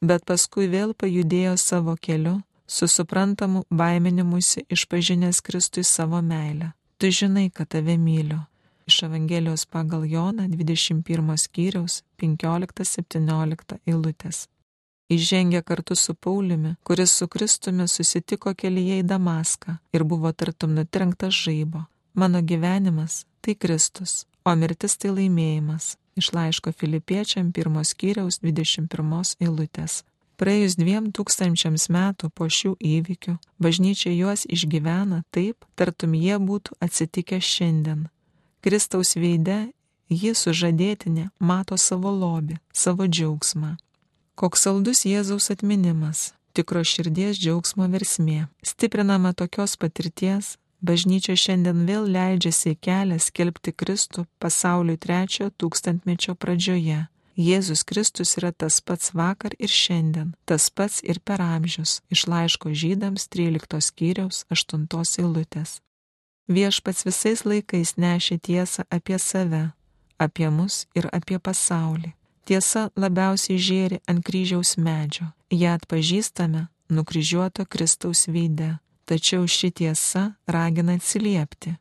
bet 0.01 0.25
paskui 0.25 0.71
vėl 0.73 0.95
pajudėjo 0.97 1.59
savo 1.61 1.99
keliu, 2.01 2.39
su 2.67 2.89
suprantamu 2.89 3.67
baiminimusi 3.69 4.65
išpažinęs 4.73 5.43
Kristui 5.45 5.85
savo 5.85 6.23
meilę. 6.25 6.73
Tu 6.97 7.13
žinai, 7.13 7.51
kad 7.51 7.69
tave 7.69 7.99
myliu 7.99 8.41
iš 8.87 9.03
Evangelijos 9.09 9.67
pagal 9.67 10.05
Joną 10.05 10.49
21 10.49 11.37
skyriaus 11.39 12.03
15-17 12.23 13.79
eilutės. 13.87 14.47
Įžengė 15.13 15.61
kartu 15.67 15.97
su 15.99 16.15
Pauliumi, 16.15 16.77
kuris 16.87 17.13
su 17.19 17.29
Kristumi 17.29 17.89
susitiko 17.89 18.55
kelyje 18.55 19.01
į 19.03 19.09
Damaską 19.09 19.77
ir 19.93 20.05
buvo 20.09 20.33
tartum 20.33 20.73
nutrenktas 20.79 21.35
žaibo. 21.45 21.85
Mano 22.15 22.41
gyvenimas 22.41 23.25
tai 23.41 23.55
Kristus, 23.55 24.25
o 24.45 24.55
mirtis 24.57 24.97
tai 24.97 25.13
laimėjimas. 25.17 25.97
Iš 26.17 26.33
laiško 26.37 26.73
Filipiečiam 26.77 27.53
pirmos 27.53 27.93
skyriaus 27.93 28.41
21 28.45 29.37
eilutės. 29.41 30.03
Praėjus 30.41 30.75
dviem 30.81 31.11
tūkstančiams 31.15 31.87
metų 31.93 32.33
po 32.35 32.49
šių 32.51 32.73
įvykių, 32.81 33.37
bažnyčia 33.63 34.11
juos 34.11 34.43
išgyvena 34.49 35.23
taip, 35.31 35.65
tartum 35.79 36.17
jie 36.19 36.39
būtų 36.41 36.77
atsitikę 36.83 37.39
šiandien, 37.39 38.09
Kristaus 38.63 39.17
veide 39.19 39.73
ji 40.07 40.31
sužadėtinė 40.39 41.31
mato 41.43 41.75
savo 41.75 42.13
lobį, 42.15 42.61
savo 42.71 43.09
džiaugsmą. 43.11 43.73
Koks 44.39 44.69
saldus 44.69 45.03
Jėzaus 45.03 45.51
atminimas, 45.51 46.31
tikro 46.55 46.85
širdies 46.87 47.41
džiaugsmo 47.43 47.89
versmė. 47.91 48.47
Stiprinama 48.63 49.33
tokios 49.35 49.75
patirties, 49.77 50.57
bažnyčia 50.79 51.35
šiandien 51.35 51.83
vėl 51.91 52.07
leidžiasi 52.07 52.77
į 52.77 52.79
kelią 52.87 53.19
skelbti 53.27 53.75
Kristų 53.75 54.29
pasauliui 54.39 55.01
trečiojo 55.01 55.51
tūkstantmečio 55.59 56.39
pradžioje. 56.39 57.07
Jėzus 57.35 57.83
Kristus 57.89 58.37
yra 58.39 58.53
tas 58.53 58.79
pats 58.85 59.11
vakar 59.17 59.57
ir 59.59 59.73
šiandien, 59.73 60.35
tas 60.45 60.71
pats 60.71 61.01
ir 61.03 61.19
per 61.19 61.43
amžius, 61.43 62.03
iš 62.13 62.29
laiško 62.29 62.71
žydams 62.77 63.27
13 63.33 63.81
skyriaus 63.81 64.45
8 64.53 64.87
eilutės. 65.19 65.81
Viešpats 66.51 67.05
visais 67.07 67.45
laikais 67.47 67.95
nešė 67.97 68.39
tiesą 68.43 68.85
apie 68.91 69.19
save, 69.19 69.71
apie 70.19 70.49
mus 70.51 70.87
ir 70.95 71.07
apie 71.13 71.39
pasaulį. 71.39 72.13
Tiesa 72.45 72.89
labiausiai 72.99 73.59
žėri 73.59 74.01
ant 74.11 74.25
kryžiaus 74.27 74.75
medžio. 74.77 75.31
Ja 75.51 75.77
atpažįstame 75.79 76.67
nukryžiuoto 76.91 77.67
Kristaus 77.67 78.27
veide. 78.27 78.79
Tačiau 79.07 79.47
ši 79.47 79.71
tiesa 79.71 80.33
ragina 80.47 80.97
atsiliepti. 80.99 81.77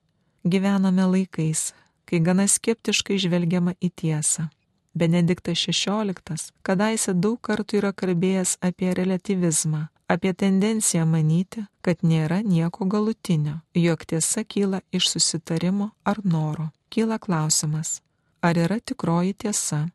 Gyvename 0.45 1.05
laikais, 1.05 1.73
kai 2.05 2.19
gana 2.19 2.47
skeptiškai 2.49 3.17
žvelgiama 3.21 3.75
į 3.81 3.91
tiesą. 3.95 4.49
Benediktas 4.93 5.57
XVI 5.57 6.51
kadaise 6.67 7.13
daug 7.13 7.39
kartų 7.39 7.79
yra 7.79 7.91
kalbėjęs 7.95 8.57
apie 8.59 8.91
relativizmą, 8.93 9.87
apie 10.11 10.33
tendenciją 10.33 11.05
manyti, 11.07 11.63
kad 11.81 12.03
nėra 12.03 12.41
nieko 12.43 12.85
galutinio, 12.85 13.61
jog 13.73 14.03
tiesa 14.05 14.43
kyla 14.43 14.81
iš 14.91 15.07
susitarimo 15.13 15.91
ar 16.03 16.19
noro. 16.23 16.69
Kyla 16.91 17.19
klausimas, 17.23 18.01
ar 18.41 18.57
yra 18.59 18.79
tikroji 18.83 19.33
tiesa, 19.33 19.85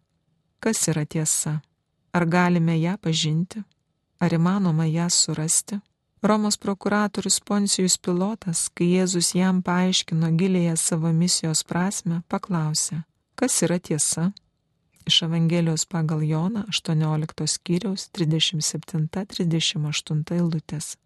kas 0.60 0.88
yra 0.88 1.04
tiesa, 1.04 1.60
ar 2.16 2.24
galime 2.24 2.78
ją 2.80 2.96
pažinti, 2.96 3.60
ar 4.20 4.32
įmanoma 4.32 4.88
ją 4.88 5.10
surasti. 5.12 5.80
Romos 6.22 6.56
prokuratorius 6.56 7.36
Poncijus 7.44 7.98
Pilotas, 8.00 8.70
kai 8.72 8.88
Jėzus 8.96 9.34
jam 9.36 9.60
paaiškino 9.62 10.32
gilėje 10.40 10.78
savo 10.80 11.12
misijos 11.12 11.60
prasme, 11.68 12.22
paklausė, 12.32 13.02
kas 13.36 13.60
yra 13.62 13.76
tiesa. 13.78 14.30
Iš 15.06 15.22
Evangelijos 15.22 15.84
pagal 15.84 16.22
Joną 16.22 16.64
18 16.68 17.46
skyriaus 17.46 18.10
37-38 18.10 20.32
eilutės. 20.34 20.96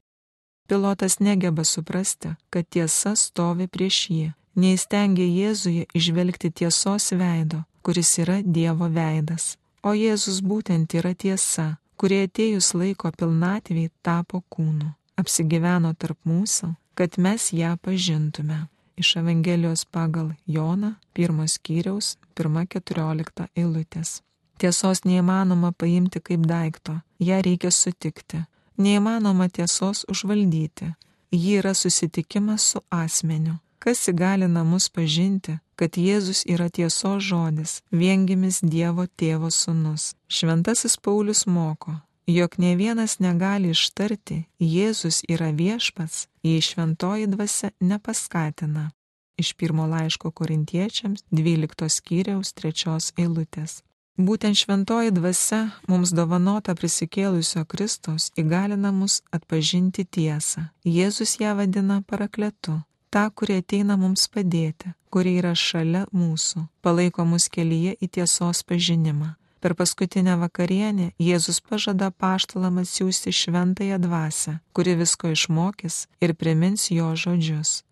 Pilotas 0.68 1.20
negeba 1.20 1.64
suprasti, 1.64 2.28
kad 2.50 2.64
tiesa 2.70 3.16
stovi 3.16 3.66
prieš 3.68 4.10
jį, 4.10 4.32
neįstengia 4.56 5.26
Jėzuje 5.26 5.86
išvelgti 5.92 6.50
tiesos 6.50 7.12
veido, 7.12 7.64
kuris 7.82 8.18
yra 8.22 8.42
Dievo 8.42 8.88
veidas. 8.88 9.56
O 9.82 9.92
Jėzus 9.92 10.40
būtent 10.40 10.94
yra 10.96 11.14
tiesa, 11.14 11.76
kurie 12.00 12.24
atėjus 12.24 12.74
laiko 12.74 13.10
pilnatviai 13.12 13.90
tapo 14.00 14.40
kūnu, 14.48 14.94
apsigyveno 15.20 15.92
tarp 15.92 16.18
mūsų, 16.24 16.74
kad 16.96 17.18
mes 17.18 17.52
ją 17.52 17.76
pažintume. 17.76 18.68
Iš 19.00 19.16
Evangelijos 19.16 19.84
pagal 19.84 20.32
Joną, 20.46 20.94
pirmos 21.14 21.54
skyriaus, 21.56 22.18
pirma 22.36 22.66
keturiolikta 22.68 23.46
eilutės. 23.56 24.18
Tiesos 24.60 25.06
neįmanoma 25.08 25.70
paimti 25.72 26.20
kaip 26.20 26.42
daikto, 26.50 26.98
ją 27.28 27.38
reikia 27.46 27.70
sutikti. 27.72 28.42
Neįmanoma 28.76 29.46
tiesos 29.48 30.04
užvaldyti. 30.12 30.90
Ji 31.32 31.56
yra 31.62 31.72
susitikimas 31.74 32.66
su 32.74 32.82
asmeniu, 32.90 33.56
kas 33.78 34.04
įgalina 34.12 34.66
mus 34.68 34.90
pažinti, 34.92 35.56
kad 35.80 35.96
Jėzus 35.96 36.44
yra 36.44 36.68
tiesos 36.68 37.24
žodis, 37.24 37.78
viengimis 37.90 38.60
Dievo 38.60 39.08
tėvo 39.16 39.48
sunus. 39.48 40.10
Šventasis 40.28 41.00
Paulius 41.00 41.46
moko, 41.46 41.96
jog 42.34 42.54
ne 42.58 42.76
vienas 42.76 43.18
negali 43.18 43.70
ištarti 43.70 44.44
Jėzus 44.58 45.22
yra 45.28 45.50
viešpats, 45.50 46.28
jei 46.42 46.60
šventoji 46.60 47.26
dvasia 47.26 47.70
nepaskatina. 47.80 48.90
Iš 49.36 49.52
pirmo 49.54 49.86
laiško 49.86 50.30
korintiečiams 50.30 51.24
12 51.30 51.88
skyriaus 51.88 52.52
3 52.54 53.12
eilutės. 53.16 53.80
Būtent 54.20 54.58
šventoji 54.60 55.14
dvasia 55.16 55.60
mums 55.88 56.12
dovanota 56.12 56.74
prisikėlusio 56.76 57.64
Kristaus 57.64 58.28
įgalina 58.36 58.92
mus 58.92 59.22
atpažinti 59.32 60.04
tiesą. 60.04 60.66
Jėzus 60.84 61.38
ją 61.40 61.54
vadina 61.56 62.02
parakletu 62.02 62.82
tą, 63.10 63.24
kurie 63.34 63.58
ateina 63.62 63.96
mums 63.96 64.28
padėti, 64.28 64.92
kurie 65.10 65.38
yra 65.40 65.54
šalia 65.56 66.04
mūsų, 66.12 66.66
palaiko 66.84 67.24
mus 67.24 67.48
kelyje 67.48 67.96
į 67.96 68.08
tiesos 68.18 68.62
pažinimą. 68.62 69.34
Per 69.60 69.74
paskutinę 69.76 70.36
vakarienę 70.40 71.10
Jėzus 71.20 71.60
pažada 71.60 72.10
paštalam 72.10 72.78
atsiųsti 72.80 73.32
šventąją 73.32 73.98
dvasę, 74.00 74.58
kuri 74.72 74.96
visko 74.96 75.28
išmokys 75.36 76.06
ir 76.24 76.32
primins 76.34 76.88
jo 76.90 77.12
žodžius. 77.22 77.84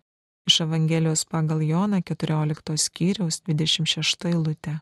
Iš 0.49 0.61
Evangelijos 0.65 1.25
pagal 1.25 1.61
Joną 1.61 2.01
14 2.01 2.77
skyriaus 2.85 3.41
26 3.45 4.25
eilutė. 4.31 4.79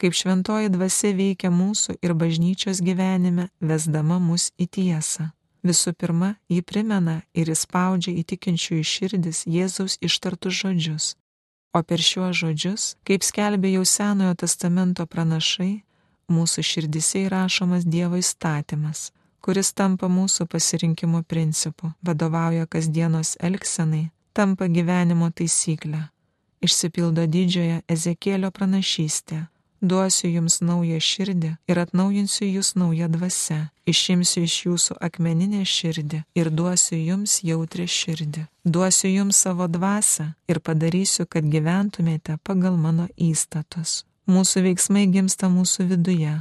Kaip 0.00 0.16
šventoji 0.16 0.72
dvasia 0.72 1.12
veikia 1.12 1.50
mūsų 1.52 2.00
ir 2.02 2.16
bažnyčios 2.16 2.80
gyvenime, 2.80 3.50
vesdama 3.60 4.16
mus 4.18 4.48
į 4.56 4.66
tiesą. 4.76 5.28
Visų 5.64 5.92
pirma, 5.92 6.34
ji 6.48 6.62
primena 6.64 7.20
ir 7.36 7.52
įspaudžia 7.52 8.16
įtikinčiųjų 8.24 8.84
širdis 8.84 9.44
Jėzaus 9.44 10.00
ištartus 10.00 10.56
žodžius. 10.56 11.14
O 11.76 11.82
per 11.82 12.00
šiuos 12.00 12.36
žodžius, 12.40 12.82
kaip 13.04 13.24
skelbė 13.24 13.76
jau 13.76 13.84
Senojo 13.84 14.34
testamento 14.40 15.04
pranašai, 15.06 15.83
mūsų 16.32 16.64
širdise 16.70 17.24
įrašomas 17.26 17.86
Dievo 17.86 18.20
įstatymas, 18.20 19.10
kuris 19.44 19.72
tampa 19.72 20.08
mūsų 20.08 20.46
pasirinkimo 20.50 21.22
principu, 21.22 21.92
vadovauja 22.02 22.66
kasdienos 22.66 23.36
elgsenai, 23.40 24.10
tampa 24.32 24.68
gyvenimo 24.68 25.30
taisyklę. 25.30 26.08
Išsipildo 26.64 27.26
didžiojo 27.28 27.82
Ezekėlio 27.92 28.48
pranašystė 28.50 29.44
duosiu 29.84 30.30
jums 30.32 30.60
naują 30.60 30.98
širdį 31.00 31.50
ir 31.68 31.80
atnaujinsiu 31.82 32.46
jūs 32.48 32.74
naują 32.80 33.08
dvasę, 33.12 33.58
išimsiu 33.92 34.44
iš 34.48 34.56
jūsų 34.66 34.96
akmeninę 35.08 35.62
širdį 35.68 36.22
ir 36.40 36.50
duosiu 36.50 36.98
jums 36.98 37.40
jautrę 37.50 37.86
širdį. 37.98 38.46
Duosiu 38.64 39.12
jums 39.12 39.42
savo 39.44 39.68
dvasę 39.68 40.32
ir 40.48 40.60
padarysiu, 40.60 41.26
kad 41.28 41.44
gyventumėte 41.44 42.38
pagal 42.42 42.80
mano 42.80 43.08
įstatus. 43.16 44.04
Mūsų 44.30 44.64
veiksmai 44.68 45.06
gimsta 45.12 45.50
mūsų 45.52 45.88
viduje. 45.92 46.34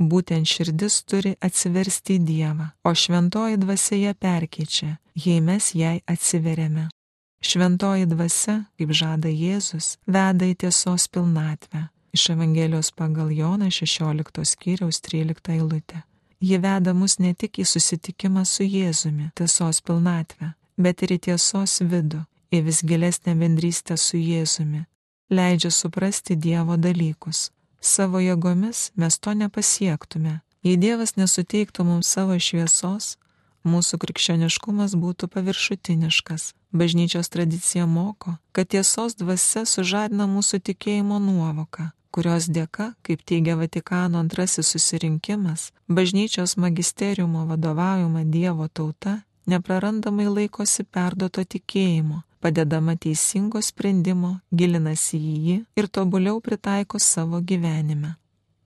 Būtent 0.00 0.48
širdis 0.48 1.02
turi 1.04 1.34
atsiversti 1.44 2.16
į 2.16 2.24
Dievą, 2.24 2.70
o 2.84 2.94
šventoji 2.96 3.60
dvasia 3.60 4.00
ją 4.00 4.16
perkeičia, 4.16 4.96
jei 5.14 5.40
mes 5.44 5.74
jai 5.76 6.00
atsiveriame. 6.08 6.88
Šventoji 7.44 8.08
dvasia, 8.08 8.58
kaip 8.76 8.92
žada 8.96 9.28
Jėzus, 9.28 9.96
veda 10.08 10.48
į 10.48 10.56
tiesos 10.64 11.08
pilnatvę 11.08 11.88
Iš 12.12 12.28
Evangelijos 12.30 12.90
pagal 12.90 13.30
Joną 13.30 13.70
16 13.70 14.44
skyriaus 14.44 15.00
13 15.00 15.52
eilutę. 15.52 16.02
Ji 16.40 16.58
veda 16.58 16.94
mus 16.94 17.18
ne 17.18 17.34
tik 17.34 17.58
į 17.58 17.64
susitikimą 17.64 18.44
su 18.44 18.64
Jėzumi, 18.64 19.30
tiesos 19.38 19.80
pilnatvę, 19.80 20.54
bet 20.76 21.02
ir 21.02 21.12
į 21.14 21.18
tiesos 21.26 21.80
vidų, 21.80 22.24
į 22.50 22.62
vis 22.66 22.80
gilesnę 22.82 23.34
bendrystę 23.38 23.96
su 23.96 24.16
Jėzumi. 24.16 24.82
Leidžia 25.30 25.70
suprasti 25.70 26.34
Dievo 26.36 26.74
dalykus. 26.76 27.52
Savo 27.80 28.18
jėgomis 28.18 28.90
mes 28.98 29.18
to 29.22 29.30
nepasiektume. 29.30 30.40
Jei 30.66 30.74
Dievas 30.76 31.14
nesuteiktų 31.14 31.84
mums 31.86 32.10
savo 32.10 32.34
šviesos, 32.34 33.14
mūsų 33.62 34.00
krikščioniškumas 34.02 34.96
būtų 34.98 35.28
paviršutiniškas. 35.30 36.50
Bažnyčios 36.74 37.30
tradicija 37.30 37.86
moko, 37.86 38.34
kad 38.50 38.72
tiesos 38.74 39.14
dvasia 39.22 39.62
sužadina 39.70 40.26
mūsų 40.26 40.60
tikėjimo 40.66 41.20
nuovoką, 41.22 41.92
kurios 42.10 42.50
dėka, 42.50 42.92
kaip 43.06 43.22
teigia 43.22 43.54
Vatikano 43.54 44.18
antrasis 44.18 44.66
susirinkimas, 44.74 45.70
bažnyčios 45.86 46.56
magisteriumo 46.56 47.46
vadovaujama 47.46 48.26
Dievo 48.26 48.66
tauta 48.66 49.20
neprarandamai 49.46 50.26
laikosi 50.26 50.84
perdoto 50.84 51.46
tikėjimo, 51.46 52.24
padedama 52.40 52.96
teisingo 52.96 53.62
sprendimo, 53.62 54.38
gilinasi 54.50 55.18
į 55.18 55.36
jį 55.46 55.56
ir 55.76 55.88
tobuliau 55.88 56.40
pritaiko 56.40 56.98
savo 56.98 57.40
gyvenime. 57.40 58.16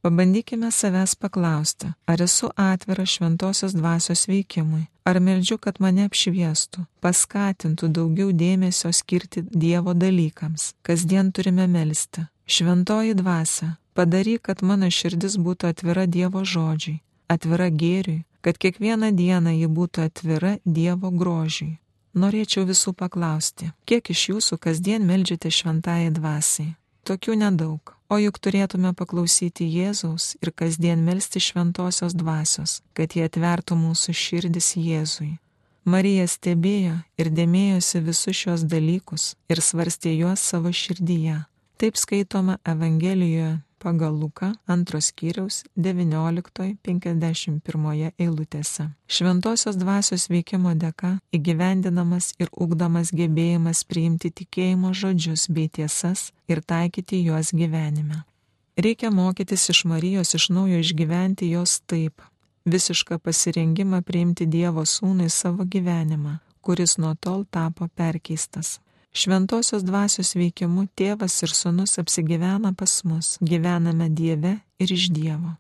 Pabandykime 0.04 0.68
savęs 0.70 1.14
paklausti, 1.16 1.88
ar 2.06 2.22
esu 2.22 2.50
atvira 2.56 3.06
šventosios 3.06 3.72
dvasios 3.72 4.26
veikimui, 4.28 4.82
ar 5.08 5.20
meldžiu, 5.20 5.56
kad 5.56 5.80
mane 5.80 6.04
apšviestų, 6.04 6.84
paskatintų 7.00 7.88
daugiau 7.88 8.28
dėmesio 8.32 8.92
skirti 8.92 9.46
Dievo 9.48 9.96
dalykams, 9.96 10.74
kasdien 10.84 11.32
turime 11.32 11.64
melstį, 11.66 12.26
Šventoji 12.46 13.14
dvasia, 13.14 13.76
padaryk, 13.96 14.42
kad 14.44 14.60
mano 14.60 14.90
širdis 14.92 15.38
būtų 15.40 15.70
atvira 15.72 16.04
Dievo 16.04 16.44
žodžiui, 16.44 17.00
atvira 17.32 17.70
gėriui, 17.72 18.24
kad 18.44 18.60
kiekvieną 18.60 19.08
dieną 19.16 19.54
ji 19.56 19.68
būtų 19.78 20.04
atvira 20.04 20.58
Dievo 20.66 21.08
grožiui. 21.08 21.78
Norėčiau 22.14 22.62
visų 22.62 22.92
paklausti, 22.94 23.72
kiek 23.90 24.07
iš 24.14 24.20
jūsų 24.29 24.59
kasdien 24.62 25.03
melžiate 25.03 25.50
šventajai 25.50 26.12
dvasiai? 26.14 26.74
Tokių 27.03 27.35
nedaug. 27.40 27.90
O 28.07 28.18
juk 28.22 28.38
turėtume 28.38 28.92
paklausyti 28.94 29.66
Jėzaus 29.66 30.37
ir 30.38 30.53
kasdien 30.55 31.03
melsti 31.03 31.42
šventosios 31.42 32.14
dvasios, 32.14 32.83
kad 32.94 33.16
jie 33.16 33.24
atvertų 33.27 33.74
mūsų 33.81 34.14
širdis 34.14 34.77
Jėzui. 34.79 35.33
Marija 35.85 36.29
stebėjo 36.31 37.00
ir 37.18 37.33
dėmėjosi 37.35 38.05
visus 38.07 38.38
šios 38.38 38.62
dalykus 38.62 39.35
ir 39.50 39.61
svarstė 39.61 40.14
juos 40.14 40.40
savo 40.40 40.70
širdyje. 40.72 41.42
Taip 41.83 41.98
skaitoma 41.98 42.61
Evangelijoje 42.62 43.59
pagal 43.84 44.16
Luką 44.16 44.48
antros 44.74 45.06
skyriaus 45.12 45.56
19.51 45.76 48.12
eilutėse. 48.24 48.84
Šventosios 49.06 49.76
dvasios 49.76 50.24
veikimo 50.32 50.72
dėka 50.74 51.20
įgyvendinamas 51.36 52.32
ir 52.40 52.48
ugdomas 52.64 53.08
gebėjimas 53.12 53.84
priimti 53.84 54.32
tikėjimo 54.40 54.90
žodžius 55.00 55.42
bei 55.52 55.68
tiesas 55.68 56.32
ir 56.48 56.58
taikyti 56.64 57.20
juos 57.26 57.52
gyvenime. 57.52 58.24
Reikia 58.76 59.10
mokytis 59.10 59.68
iš 59.70 59.84
Marijos 59.90 60.34
iš 60.34 60.48
naujo 60.50 60.78
išgyventi 60.82 61.50
jos 61.52 61.80
taip, 61.86 62.22
visišką 62.64 63.18
pasirengimą 63.20 64.02
priimti 64.02 64.46
Dievo 64.46 64.84
sūnui 64.88 65.30
savo 65.30 65.64
gyvenimą, 65.76 66.38
kuris 66.64 66.98
nuo 66.98 67.14
tol 67.20 67.44
tapo 67.44 67.88
perkeistas. 68.00 68.78
Šventosios 69.14 69.85
dvasios 69.87 70.35
veikimu 70.35 70.88
tėvas 70.98 71.37
ir 71.46 71.53
sunus 71.55 72.00
apsigyvena 72.03 72.72
pas 72.74 72.96
mus, 73.07 73.37
gyvename 73.40 74.09
Dieve 74.11 74.57
ir 74.83 74.90
iš 74.90 75.12
Dievo. 75.14 75.55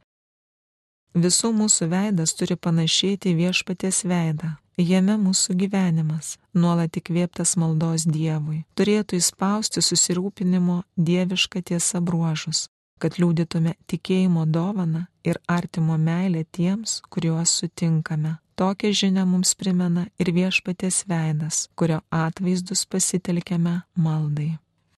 Visų 1.14 1.52
mūsų 1.54 1.86
veidas 1.92 2.34
turi 2.34 2.56
panašėti 2.58 3.36
viešpaties 3.38 4.02
veidą. 4.10 4.56
Jame 4.74 5.14
mūsų 5.22 5.54
gyvenimas, 5.54 6.32
nuolat 6.50 6.96
įkvėptas 6.98 7.54
maldos 7.62 8.08
Dievui, 8.10 8.64
turėtų 8.74 9.20
įspausti 9.22 9.78
susirūpinimo 9.86 10.80
dievišką 10.98 11.62
tiesą 11.70 12.02
bruožus, 12.02 12.66
kad 12.98 13.20
liūdytume 13.22 13.76
tikėjimo 13.86 14.48
dovaną 14.50 15.06
ir 15.22 15.38
artimo 15.46 15.94
meilę 15.94 16.42
tiems, 16.50 17.04
kuriuos 17.06 17.54
sutinkame. 17.60 18.40
Tokią 18.54 18.92
žinią 18.94 19.24
mums 19.26 19.54
primena 19.58 20.04
ir 20.22 20.30
viešpatės 20.36 21.02
veidas, 21.10 21.64
kurio 21.74 21.98
atvaizdus 22.14 22.84
pasitelkiame 22.86 23.80
maldai. 23.98 24.52